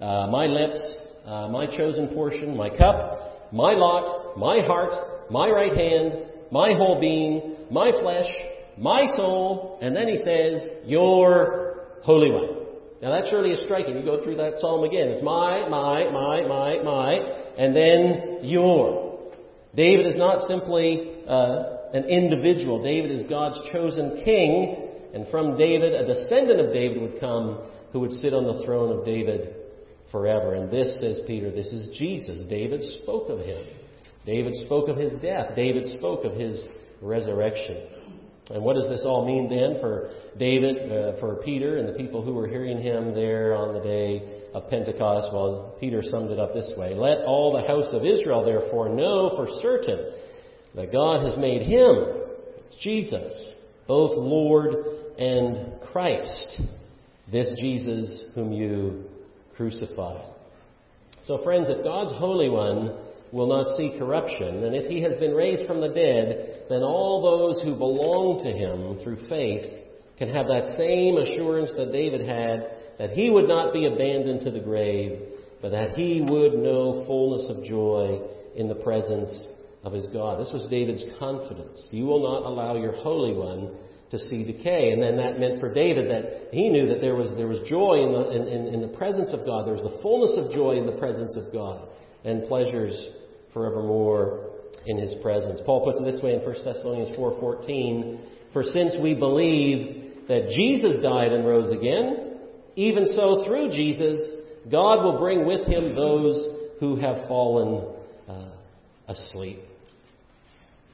uh, 0.00 0.26
my 0.28 0.46
lips, 0.46 0.80
uh, 1.24 1.48
my 1.48 1.66
chosen 1.66 2.08
portion, 2.08 2.56
my 2.56 2.70
cup, 2.70 3.52
my 3.52 3.72
lot, 3.72 4.36
my 4.36 4.60
heart, 4.66 5.30
my 5.30 5.48
right 5.48 5.72
hand, 5.72 6.29
my 6.50 6.72
whole 6.74 7.00
being, 7.00 7.56
my 7.70 7.90
flesh, 8.00 8.26
my 8.76 9.04
soul, 9.16 9.78
and 9.82 9.94
then 9.94 10.08
he 10.08 10.16
says, 10.16 10.64
Your 10.84 11.86
Holy 12.02 12.30
One. 12.30 12.56
Now 13.02 13.10
that 13.12 13.28
surely 13.30 13.50
is 13.50 13.64
striking. 13.64 13.96
You 13.96 14.04
go 14.04 14.22
through 14.22 14.36
that 14.36 14.58
psalm 14.58 14.84
again. 14.84 15.08
It's 15.08 15.22
my, 15.22 15.68
my, 15.68 16.04
my, 16.10 16.46
my, 16.46 16.82
my, 16.82 17.12
and 17.56 17.74
then 17.74 18.40
your. 18.42 19.18
David 19.74 20.06
is 20.06 20.16
not 20.16 20.48
simply 20.48 21.24
uh, 21.26 21.76
an 21.94 22.04
individual. 22.04 22.82
David 22.82 23.10
is 23.10 23.22
God's 23.28 23.58
chosen 23.72 24.20
king, 24.24 24.88
and 25.14 25.26
from 25.28 25.56
David, 25.56 25.94
a 25.94 26.06
descendant 26.06 26.60
of 26.60 26.72
David 26.72 27.00
would 27.00 27.20
come 27.20 27.60
who 27.92 28.00
would 28.00 28.12
sit 28.12 28.34
on 28.34 28.44
the 28.44 28.62
throne 28.64 28.96
of 28.96 29.04
David 29.04 29.54
forever. 30.10 30.54
And 30.54 30.70
this, 30.70 30.98
says 31.00 31.20
Peter, 31.26 31.50
this 31.50 31.68
is 31.68 31.96
Jesus. 31.96 32.44
David 32.48 32.82
spoke 33.02 33.28
of 33.28 33.40
him. 33.40 33.64
David 34.26 34.54
spoke 34.66 34.88
of 34.88 34.96
his 34.96 35.12
death. 35.22 35.54
David 35.56 35.86
spoke 35.98 36.24
of 36.24 36.34
his 36.34 36.62
resurrection. 37.00 37.86
And 38.50 38.64
what 38.64 38.74
does 38.74 38.88
this 38.88 39.02
all 39.04 39.24
mean 39.24 39.48
then 39.48 39.80
for 39.80 40.10
David, 40.38 40.76
uh, 40.90 41.20
for 41.20 41.36
Peter, 41.44 41.78
and 41.78 41.88
the 41.88 41.92
people 41.92 42.22
who 42.22 42.34
were 42.34 42.48
hearing 42.48 42.82
him 42.82 43.14
there 43.14 43.54
on 43.54 43.74
the 43.74 43.80
day 43.80 44.42
of 44.52 44.68
Pentecost? 44.68 45.28
Well, 45.32 45.76
Peter 45.78 46.02
summed 46.02 46.30
it 46.30 46.40
up 46.40 46.52
this 46.52 46.70
way 46.76 46.94
Let 46.94 47.18
all 47.18 47.52
the 47.52 47.66
house 47.66 47.92
of 47.92 48.04
Israel 48.04 48.44
therefore 48.44 48.88
know 48.88 49.30
for 49.36 49.46
certain 49.62 50.12
that 50.74 50.92
God 50.92 51.24
has 51.24 51.38
made 51.38 51.62
him, 51.62 52.22
Jesus, 52.80 53.52
both 53.86 54.10
Lord 54.16 54.74
and 55.18 55.80
Christ, 55.92 56.62
this 57.30 57.50
Jesus 57.60 58.26
whom 58.34 58.52
you 58.52 59.04
crucified. 59.56 60.24
So, 61.26 61.42
friends, 61.44 61.68
if 61.70 61.84
God's 61.84 62.12
Holy 62.12 62.48
One 62.48 62.96
will 63.32 63.46
not 63.46 63.76
see 63.76 63.96
corruption. 63.98 64.64
And 64.64 64.74
if 64.74 64.90
he 64.90 65.02
has 65.02 65.14
been 65.16 65.34
raised 65.34 65.66
from 65.66 65.80
the 65.80 65.88
dead, 65.88 66.64
then 66.68 66.82
all 66.82 67.22
those 67.22 67.62
who 67.62 67.74
belong 67.74 68.42
to 68.44 68.50
him 68.50 68.98
through 69.02 69.28
faith 69.28 69.80
can 70.18 70.28
have 70.28 70.46
that 70.48 70.76
same 70.76 71.16
assurance 71.16 71.72
that 71.76 71.92
David 71.92 72.26
had 72.26 72.76
that 72.98 73.10
he 73.10 73.30
would 73.30 73.48
not 73.48 73.72
be 73.72 73.86
abandoned 73.86 74.42
to 74.42 74.50
the 74.50 74.60
grave, 74.60 75.18
but 75.62 75.70
that 75.70 75.94
he 75.94 76.20
would 76.20 76.54
know 76.54 77.04
fullness 77.06 77.46
of 77.48 77.64
joy 77.64 78.20
in 78.56 78.68
the 78.68 78.74
presence 78.74 79.46
of 79.82 79.92
his 79.92 80.06
God. 80.12 80.38
This 80.38 80.52
was 80.52 80.68
David's 80.68 81.04
confidence. 81.18 81.88
You 81.92 82.04
will 82.04 82.22
not 82.22 82.46
allow 82.46 82.76
your 82.76 82.92
Holy 82.92 83.32
One 83.32 83.74
to 84.10 84.18
see 84.18 84.44
decay. 84.44 84.90
And 84.90 85.02
then 85.02 85.16
that 85.16 85.38
meant 85.38 85.60
for 85.60 85.72
David 85.72 86.10
that 86.10 86.52
he 86.52 86.68
knew 86.68 86.88
that 86.88 87.00
there 87.00 87.14
was, 87.14 87.30
there 87.36 87.46
was 87.46 87.60
joy 87.68 88.04
in 88.04 88.12
the, 88.12 88.30
in, 88.30 88.48
in, 88.48 88.74
in 88.74 88.82
the 88.82 88.96
presence 88.98 89.30
of 89.32 89.46
God. 89.46 89.66
There 89.66 89.74
was 89.74 89.82
the 89.82 89.98
fullness 90.02 90.34
of 90.36 90.52
joy 90.52 90.76
in 90.76 90.84
the 90.84 90.98
presence 90.98 91.36
of 91.36 91.52
God 91.52 91.88
and 92.24 92.44
pleasures 92.48 92.92
forevermore 93.52 94.50
in 94.86 94.98
his 94.98 95.14
presence. 95.22 95.60
Paul 95.64 95.84
puts 95.84 96.00
it 96.00 96.10
this 96.10 96.22
way 96.22 96.34
in 96.34 96.40
1 96.40 96.64
Thessalonians 96.64 97.14
4:14, 97.16 98.18
"For 98.52 98.62
since 98.64 98.96
we 98.96 99.14
believe 99.14 100.26
that 100.28 100.48
Jesus 100.48 101.02
died 101.02 101.32
and 101.32 101.46
rose 101.46 101.70
again, 101.70 102.38
even 102.76 103.06
so 103.06 103.44
through 103.44 103.70
Jesus 103.70 104.36
God 104.70 105.02
will 105.02 105.18
bring 105.18 105.46
with 105.46 105.64
him 105.64 105.94
those 105.94 106.48
who 106.80 106.96
have 106.96 107.26
fallen 107.28 107.84
uh, 108.28 108.50
asleep." 109.08 109.60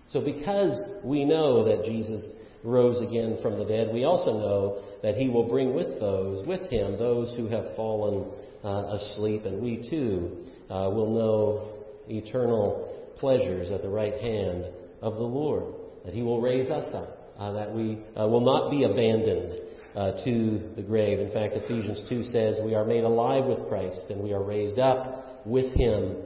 So 0.08 0.20
because 0.20 0.78
we 1.04 1.24
know 1.24 1.64
that 1.64 1.84
Jesus 1.84 2.24
rose 2.62 3.00
again 3.00 3.38
from 3.42 3.58
the 3.58 3.64
dead, 3.64 3.92
we 3.92 4.04
also 4.04 4.38
know 4.38 4.78
that 5.02 5.16
he 5.16 5.28
will 5.28 5.48
bring 5.48 5.74
with 5.74 6.00
those 6.00 6.46
with 6.46 6.70
him 6.70 6.98
those 6.98 7.34
who 7.36 7.48
have 7.48 7.76
fallen 7.76 8.24
uh, 8.64 8.98
asleep, 8.98 9.44
and 9.44 9.62
we 9.62 9.88
too 9.88 10.44
uh, 10.70 10.90
will 10.92 11.10
know 11.10 11.75
eternal 12.08 13.14
pleasures 13.18 13.70
at 13.70 13.82
the 13.82 13.88
right 13.88 14.20
hand 14.20 14.64
of 15.02 15.14
the 15.14 15.22
Lord. 15.22 15.74
That 16.04 16.14
He 16.14 16.22
will 16.22 16.40
raise 16.40 16.70
us 16.70 16.94
up, 16.94 17.32
uh, 17.38 17.52
that 17.52 17.74
we 17.74 17.98
uh, 18.16 18.28
will 18.28 18.40
not 18.40 18.70
be 18.70 18.84
abandoned 18.84 19.60
uh, 19.96 20.24
to 20.24 20.60
the 20.76 20.82
grave. 20.82 21.18
In 21.18 21.32
fact, 21.32 21.54
Ephesians 21.56 22.02
2 22.08 22.24
says 22.24 22.56
we 22.64 22.74
are 22.74 22.84
made 22.84 23.04
alive 23.04 23.44
with 23.44 23.66
Christ 23.68 24.07
and 24.11 24.22
we 24.22 24.32
are 24.32 24.42
raised 24.42 24.78
up 24.78 25.42
with 25.46 25.72
Him 25.74 26.16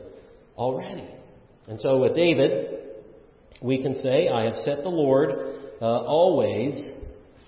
already. 0.56 1.08
And 1.68 1.80
so 1.80 1.98
with 1.98 2.16
David, 2.16 2.80
we 3.62 3.82
can 3.82 3.94
say, 3.94 4.28
I 4.28 4.44
have 4.44 4.56
set 4.56 4.82
the 4.82 4.88
Lord 4.88 5.30
uh, 5.80 5.84
always 5.84 6.74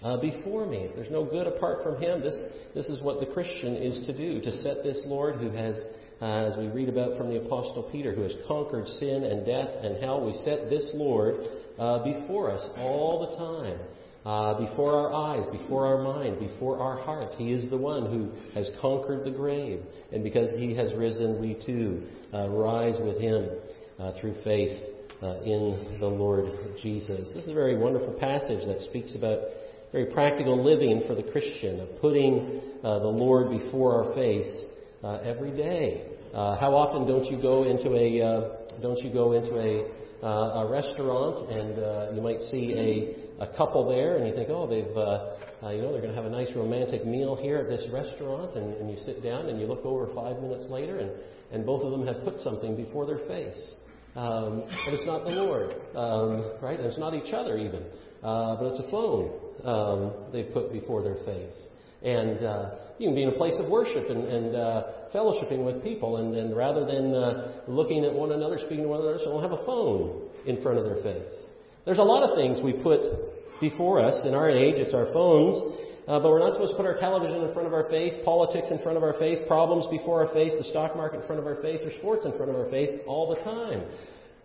uh, 0.03 0.19
before 0.19 0.67
me. 0.67 0.91
There's 0.95 1.11
no 1.11 1.25
good 1.25 1.47
apart 1.47 1.83
from 1.83 2.01
Him, 2.01 2.21
this, 2.21 2.37
this 2.75 2.87
is 2.87 3.01
what 3.03 3.21
the 3.21 3.27
Christian 3.27 3.77
is 3.77 4.07
to 4.07 4.17
do, 4.17 4.41
to 4.41 4.53
set 4.59 4.83
this 4.83 5.03
Lord 5.07 5.37
who 5.37 5.51
has 5.51 5.77
uh, 6.23 6.51
as 6.53 6.57
we 6.57 6.69
read 6.69 6.89
about 6.89 7.19
from 7.19 7.29
the 7.29 7.45
Apostle 7.45 7.89
Peter, 7.91 8.15
who 8.15 8.23
has 8.23 8.33
conquered 8.47 8.87
sin 8.87 9.25
and 9.25 9.45
death 9.45 9.69
and 9.83 10.01
hell. 10.01 10.25
We 10.25 10.33
set 10.45 10.71
this 10.71 10.87
Lord 10.95 11.35
uh, 11.79 12.05
before 12.05 12.53
us 12.53 12.63
all 12.79 13.29
the 13.29 13.37
time, 13.37 13.81
uh, 14.25 14.65
before 14.65 14.95
our 14.95 15.13
eyes, 15.13 15.45
before 15.51 15.85
our 15.85 16.01
mind, 16.01 16.39
before 16.39 16.79
our 16.79 17.03
heart. 17.03 17.35
He 17.37 17.53
is 17.53 17.69
the 17.71 17.77
one 17.77 18.07
who 18.07 18.31
has 18.55 18.71
conquered 18.81 19.25
the 19.25 19.33
grave. 19.33 19.81
And 20.13 20.23
because 20.23 20.49
he 20.61 20.77
has 20.77 20.95
risen, 20.95 21.41
we 21.41 21.61
too 21.67 22.05
uh, 22.33 22.49
rise 22.51 23.01
with 23.05 23.21
him 23.21 23.51
uh, 23.99 24.13
through 24.21 24.37
faith 24.45 24.79
uh, 25.21 25.41
in 25.41 25.99
the 25.99 26.07
Lord 26.07 26.53
Jesus. 26.81 27.33
This 27.35 27.43
is 27.43 27.51
a 27.51 27.55
very 27.55 27.77
wonderful 27.77 28.13
passage 28.13 28.65
that 28.69 28.81
speaks 28.89 29.17
about 29.17 29.41
very 29.91 30.07
practical 30.07 30.65
living 30.65 31.03
for 31.09 31.17
the 31.17 31.25
Christian, 31.25 31.81
of 31.81 32.01
putting 32.01 32.61
the 32.83 32.99
Lord 32.99 33.51
before 33.51 34.05
our 34.05 34.15
face 34.15 34.65
uh, 35.03 35.19
every 35.25 35.51
day. 35.51 36.12
Uh, 36.33 36.57
how 36.57 36.75
often 36.75 37.07
don't 37.07 37.27
you 37.27 37.41
go 37.41 37.65
into 37.65 37.95
a 37.95 38.23
uh, 38.23 38.81
don't 38.81 38.99
you 39.05 39.13
go 39.13 39.33
into 39.33 39.59
a 39.59 40.25
uh, 40.25 40.65
a 40.65 40.71
restaurant 40.71 41.51
and 41.51 41.79
uh, 41.79 42.11
you 42.15 42.23
might 42.23 42.41
see 42.41 42.73
a, 42.73 43.43
a 43.43 43.57
couple 43.57 43.89
there 43.89 44.17
and 44.17 44.27
you 44.27 44.35
think, 44.35 44.49
oh, 44.49 44.67
they've 44.67 44.97
you 45.77 45.83
know 45.83 45.93
they're 45.93 46.01
going 46.01 46.15
to 46.15 46.17
have 46.17 46.25
a 46.25 46.31
nice 46.31 46.49
romantic 46.57 47.05
meal 47.05 47.37
here 47.37 47.59
at 47.59 47.69
this 47.69 47.87
restaurant, 47.93 48.57
and, 48.57 48.75
and 48.77 48.91
you 48.91 48.97
sit 49.05 49.23
down 49.23 49.49
and 49.49 49.61
you 49.61 49.67
look 49.67 49.85
over 49.85 50.09
five 50.15 50.41
minutes 50.41 50.67
later 50.71 50.99
and 50.99 51.11
and 51.53 51.67
both 51.67 51.83
of 51.83 51.91
them 51.91 52.07
have 52.07 52.25
put 52.25 52.39
something 52.39 52.77
before 52.77 53.05
their 53.05 53.21
face. 53.29 53.75
Um, 54.17 54.65
but 54.85 54.95
it's 54.95 55.07
not 55.07 55.25
the 55.25 55.31
Lord, 55.31 55.75
um, 55.95 56.53
right? 56.63 56.79
And 56.79 56.87
it's 56.87 56.99
not 56.99 57.15
each 57.15 57.33
other 57.33 57.57
even, 57.59 57.83
uh, 58.23 58.57
but 58.57 58.73
it's 58.73 58.81
a 58.81 58.91
phone 58.91 59.33
um, 59.65 60.33
they've 60.33 60.53
put 60.53 60.73
before 60.73 61.03
their 61.03 61.17
face. 61.25 61.55
And 62.03 62.43
uh, 62.43 62.71
you 62.99 63.09
can 63.09 63.15
be 63.15 63.23
in 63.23 63.31
a 63.31 63.37
place 63.37 63.55
of 63.59 63.71
worship 63.71 64.11
and, 64.11 64.25
and 64.27 64.57
uh, 64.57 64.83
fellowshipping 65.15 65.65
with 65.65 65.83
people, 65.83 66.17
and, 66.17 66.35
and 66.35 66.57
rather 66.57 66.85
than 66.85 67.15
uh, 67.15 67.53
looking 67.69 68.05
at 68.05 68.13
one 68.13 68.33
another, 68.33 68.59
speaking 68.59 68.83
to 68.83 68.89
one 68.89 69.01
another, 69.01 69.19
so 69.19 69.31
they'll 69.31 69.41
have 69.41 69.53
a 69.53 69.65
phone 69.65 70.29
in 70.47 70.61
front 70.63 70.79
of 70.79 70.85
their 70.85 71.03
face. 71.03 71.35
There's 71.85 71.99
a 71.99 72.03
lot 72.03 72.29
of 72.29 72.37
things 72.37 72.61
we 72.63 72.73
put 72.73 73.01
before 73.61 74.01
us 74.01 74.25
in 74.27 74.35
our 74.35 74.51
age. 74.51 74.77
It's 74.77 74.95
our 74.95 75.07
phones, 75.13 75.79
uh, 76.09 76.19
but 76.21 76.31
we're 76.31 76.41
not 76.41 76.55
supposed 76.55 76.73
to 76.73 76.77
put 76.77 76.87
our 76.87 76.99
television 76.99 77.43
in 77.43 77.53
front 77.53 77.67
of 77.67 77.75
our 77.75 77.89
face, 77.91 78.15
politics 78.25 78.69
in 78.71 78.79
front 78.83 78.97
of 78.97 79.03
our 79.03 79.15
face, 79.19 79.39
problems 79.47 79.87
before 79.91 80.27
our 80.27 80.33
face, 80.35 80.53
the 80.59 80.65
stock 80.71 80.97
market 80.97 81.21
in 81.21 81.27
front 81.27 81.41
of 81.41 81.47
our 81.47 81.61
face, 81.63 81.81
or 81.85 81.93
sports 81.99 82.25
in 82.25 82.37
front 82.37 82.51
of 82.51 82.57
our 82.57 82.69
face 82.71 82.91
all 83.07 83.29
the 83.29 83.41
time. 83.43 83.83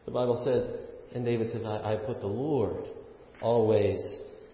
The 0.06 0.12
Bible 0.12 0.42
says, 0.46 0.64
and 1.16 1.26
David 1.26 1.52
says, 1.52 1.64
I, 1.66 1.94
I 1.94 1.96
put 1.98 2.22
the 2.22 2.28
Lord 2.28 2.86
always 3.42 4.00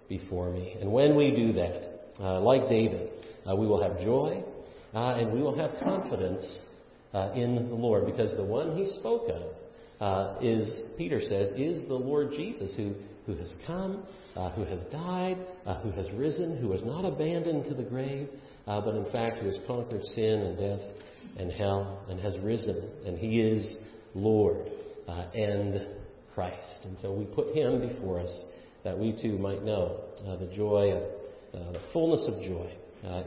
before 0.10 0.50
me. 0.52 0.76
And 0.80 0.92
when 0.92 1.16
we 1.16 1.32
do 1.32 1.54
that, 1.54 2.14
uh, 2.20 2.40
like 2.42 2.70
David, 2.70 3.10
uh, 3.50 3.56
we 3.56 3.68
will 3.68 3.82
have 3.82 4.00
joy 4.00 4.44
uh, 4.94 5.16
and 5.16 5.34
we 5.34 5.42
will 5.42 5.58
have 5.58 5.72
confidence 5.82 6.58
uh, 7.14 7.32
in 7.36 7.56
the 7.56 7.76
Lord 7.76 8.06
because 8.06 8.36
the 8.38 8.44
one 8.44 8.76
he 8.76 8.88
spoke 9.00 9.30
of 9.30 9.44
uh, 10.02 10.40
is, 10.42 10.80
Peter 10.98 11.22
says, 11.22 11.50
is 11.56 11.88
the 11.88 11.94
Lord 11.94 12.32
Jesus 12.32 12.74
who, 12.76 12.94
who 13.26 13.36
has 13.36 13.56
come 13.66 14.04
uh, 14.36 14.50
who 14.52 14.64
has 14.64 14.84
died, 14.92 15.38
uh, 15.66 15.80
who 15.82 15.92
has 15.92 16.10
risen, 16.14 16.58
who 16.58 16.68
was 16.68 16.82
not 16.84 17.06
abandoned 17.06 17.66
to 17.66 17.76
the 17.76 17.84
grave, 17.84 18.28
uh, 18.66 18.82
but 18.82 18.96
in 18.96 19.06
fact 19.12 19.38
who 19.38 19.46
has 19.46 19.58
conquered 19.68 20.04
sin 20.16 20.42
and 20.42 20.58
death 20.58 20.80
and 21.38 21.52
hell 21.52 22.04
and 22.10 22.20
has 22.20 22.38
risen. 22.40 22.90
And 23.06 23.18
he 23.18 23.42
is 23.42 23.76
Lord 24.16 24.72
and 25.08 25.88
Christ. 26.34 26.80
And 26.84 26.98
so 27.00 27.14
we 27.14 27.26
put 27.26 27.56
him 27.56 27.88
before 27.88 28.20
us 28.20 28.34
that 28.84 28.98
we 28.98 29.16
too 29.22 29.38
might 29.38 29.64
know 29.64 30.02
the 30.40 30.50
joy, 30.56 30.92
uh, 31.54 31.72
the 31.72 31.82
fullness 31.92 32.28
of 32.28 32.42
joy 32.42 32.72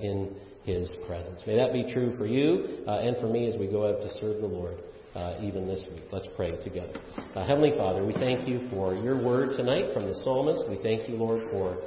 in 0.03 0.35
his 0.67 0.93
presence. 1.07 1.41
May 1.47 1.57
that 1.57 1.73
be 1.73 1.91
true 1.93 2.15
for 2.19 2.27
you 2.27 2.85
and 2.87 3.17
for 3.17 3.29
me 3.29 3.49
as 3.49 3.57
we 3.57 3.69
go 3.69 3.89
out 3.89 4.03
to 4.03 4.11
serve 4.19 4.43
the 4.43 4.47
Lord 4.47 4.77
uh, 5.17 5.35
even 5.41 5.67
this 5.67 5.83
week. 5.91 6.03
Let's 6.13 6.29
pray 6.37 6.63
together. 6.63 6.93
Uh, 7.35 7.47
Heavenly 7.47 7.73
Father, 7.77 8.05
we 8.05 8.13
thank 8.13 8.47
you 8.47 8.69
for 8.71 8.95
your 8.95 9.17
word 9.17 9.57
tonight 9.57 9.95
from 9.95 10.05
the 10.07 10.15
psalmist. 10.23 10.69
We 10.69 10.79
thank 10.83 11.09
you, 11.09 11.17
Lord, 11.17 11.49
for 11.51 11.79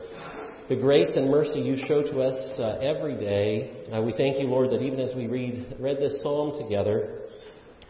the 0.68 0.76
grace 0.76 1.12
and 1.16 1.30
mercy 1.30 1.60
you 1.60 1.78
show 1.88 2.02
to 2.02 2.22
us 2.22 2.60
uh, 2.60 2.80
every 2.82 3.16
day. 3.16 3.86
Uh, 3.94 4.02
we 4.02 4.14
thank 4.14 4.40
you, 4.40 4.48
Lord, 4.48 4.72
that 4.72 4.82
even 4.82 5.00
as 5.00 5.16
we 5.16 5.28
read 5.28 5.76
read 5.80 5.98
this 5.98 6.22
psalm 6.24 6.60
together, 6.60 7.20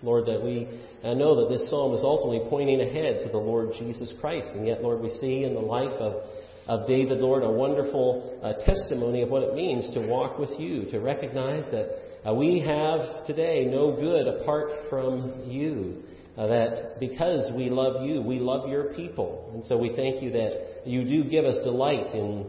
Lord, 0.03 0.25
that 0.27 0.43
we 0.43 0.67
uh, 1.03 1.13
know 1.13 1.39
that 1.39 1.55
this 1.55 1.69
psalm 1.69 1.93
is 1.93 2.01
ultimately 2.03 2.45
pointing 2.49 2.81
ahead 2.81 3.19
to 3.23 3.29
the 3.31 3.37
Lord 3.37 3.71
Jesus 3.79 4.11
Christ. 4.19 4.49
And 4.53 4.67
yet, 4.67 4.81
Lord, 4.81 5.01
we 5.01 5.09
see 5.21 5.45
in 5.45 5.53
the 5.53 5.61
life 5.61 5.91
of 5.99 6.23
of 6.69 6.87
David, 6.87 7.17
Lord, 7.17 7.41
a 7.41 7.49
wonderful 7.49 8.39
uh, 8.43 8.53
testimony 8.63 9.23
of 9.23 9.29
what 9.29 9.41
it 9.41 9.55
means 9.55 9.91
to 9.95 10.01
walk 10.01 10.37
with 10.37 10.51
you, 10.59 10.85
to 10.91 10.99
recognize 10.99 11.65
that 11.71 12.29
uh, 12.29 12.33
we 12.33 12.59
have 12.59 13.25
today 13.25 13.65
no 13.65 13.95
good 13.95 14.27
apart 14.27 14.69
from 14.87 15.41
you. 15.47 16.03
Uh, 16.37 16.45
that 16.45 16.99
because 16.99 17.51
we 17.57 17.69
love 17.69 18.05
you, 18.05 18.21
we 18.21 18.39
love 18.39 18.69
your 18.69 18.93
people. 18.93 19.49
And 19.53 19.65
so 19.65 19.77
we 19.77 19.93
thank 19.95 20.21
you 20.21 20.31
that 20.31 20.83
you 20.85 21.03
do 21.03 21.23
give 21.23 21.43
us 21.43 21.55
delight 21.63 22.13
in, 22.13 22.45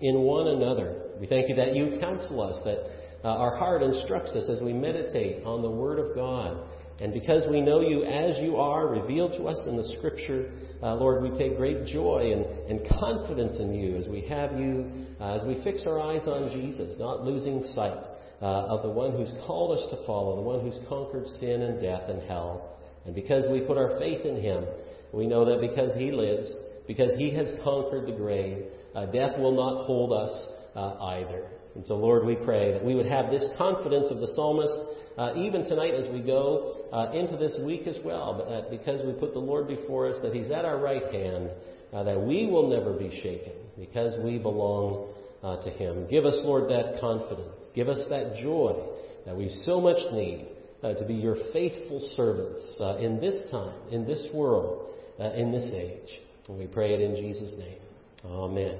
in 0.00 0.20
one 0.20 0.48
another. 0.48 1.02
We 1.20 1.26
thank 1.26 1.50
you 1.50 1.54
that 1.56 1.76
you 1.76 1.98
counsel 2.00 2.40
us, 2.40 2.56
that 2.64 2.78
uh, 3.22 3.28
our 3.28 3.56
heart 3.58 3.82
instructs 3.82 4.32
us 4.32 4.48
as 4.48 4.62
we 4.62 4.72
meditate 4.72 5.44
on 5.44 5.60
the 5.60 5.70
Word 5.70 5.98
of 5.98 6.16
God. 6.16 6.56
And 7.02 7.12
because 7.12 7.42
we 7.50 7.60
know 7.60 7.80
you 7.80 8.04
as 8.04 8.38
you 8.38 8.58
are, 8.58 8.86
revealed 8.86 9.32
to 9.32 9.48
us 9.48 9.58
in 9.66 9.76
the 9.76 9.82
Scripture, 9.98 10.52
uh, 10.84 10.94
Lord, 10.94 11.20
we 11.20 11.36
take 11.36 11.56
great 11.56 11.84
joy 11.86 12.32
and, 12.32 12.44
and 12.70 12.88
confidence 13.00 13.58
in 13.58 13.74
you 13.74 13.96
as 13.96 14.06
we 14.06 14.20
have 14.28 14.52
you, 14.56 14.88
uh, 15.20 15.34
as 15.34 15.42
we 15.44 15.60
fix 15.64 15.82
our 15.84 15.98
eyes 15.98 16.28
on 16.28 16.52
Jesus, 16.52 16.94
not 17.00 17.24
losing 17.24 17.60
sight 17.74 18.04
uh, 18.40 18.44
of 18.44 18.82
the 18.82 18.88
one 18.88 19.10
who's 19.10 19.32
called 19.44 19.76
us 19.76 19.84
to 19.90 20.06
follow, 20.06 20.36
the 20.36 20.42
one 20.42 20.60
who's 20.60 20.78
conquered 20.88 21.26
sin 21.40 21.62
and 21.62 21.80
death 21.80 22.08
and 22.08 22.22
hell. 22.28 22.78
And 23.04 23.16
because 23.16 23.50
we 23.50 23.62
put 23.62 23.78
our 23.78 23.98
faith 23.98 24.24
in 24.24 24.40
him, 24.40 24.64
we 25.12 25.26
know 25.26 25.44
that 25.44 25.60
because 25.60 25.90
he 25.98 26.12
lives, 26.12 26.52
because 26.86 27.10
he 27.18 27.34
has 27.34 27.52
conquered 27.64 28.06
the 28.06 28.16
grave, 28.16 28.66
uh, 28.94 29.06
death 29.06 29.36
will 29.40 29.56
not 29.56 29.86
hold 29.86 30.12
us 30.12 30.30
uh, 30.76 30.94
either. 31.16 31.48
And 31.74 31.84
so, 31.84 31.96
Lord, 31.96 32.24
we 32.24 32.36
pray 32.36 32.72
that 32.72 32.84
we 32.84 32.94
would 32.94 33.06
have 33.06 33.28
this 33.28 33.44
confidence 33.58 34.06
of 34.10 34.18
the 34.18 34.28
psalmist 34.36 34.74
uh, 35.18 35.32
even 35.36 35.64
tonight 35.64 35.94
as 35.94 36.10
we 36.12 36.20
go 36.20 36.86
uh, 36.92 37.12
into 37.12 37.36
this 37.36 37.58
week 37.64 37.86
as 37.86 37.96
well, 38.04 38.34
but 38.38 38.48
that 38.48 38.70
because 38.70 39.04
we 39.04 39.12
put 39.12 39.32
the 39.32 39.38
Lord 39.38 39.68
before 39.68 40.08
us, 40.08 40.16
that 40.22 40.34
He's 40.34 40.50
at 40.50 40.64
our 40.64 40.78
right 40.78 41.04
hand, 41.12 41.50
uh, 41.92 42.02
that 42.04 42.20
we 42.20 42.46
will 42.46 42.68
never 42.68 42.92
be 42.92 43.20
shaken 43.22 43.52
because 43.78 44.14
we 44.24 44.38
belong 44.38 45.12
uh, 45.42 45.62
to 45.62 45.70
Him. 45.70 46.06
Give 46.08 46.24
us, 46.24 46.36
Lord, 46.44 46.70
that 46.70 47.00
confidence. 47.00 47.68
Give 47.74 47.88
us 47.88 48.06
that 48.10 48.36
joy 48.40 48.88
that 49.26 49.36
we 49.36 49.50
so 49.64 49.80
much 49.80 49.98
need 50.12 50.48
uh, 50.82 50.94
to 50.94 51.06
be 51.06 51.14
your 51.14 51.36
faithful 51.52 52.00
servants 52.16 52.64
uh, 52.80 52.96
in 52.96 53.20
this 53.20 53.50
time, 53.50 53.74
in 53.90 54.06
this 54.06 54.26
world, 54.34 54.90
uh, 55.20 55.32
in 55.32 55.52
this 55.52 55.70
age. 55.72 56.20
And 56.48 56.58
we 56.58 56.66
pray 56.66 56.94
it 56.94 57.00
in 57.00 57.16
Jesus' 57.16 57.54
name. 57.58 57.78
Amen. 58.24 58.78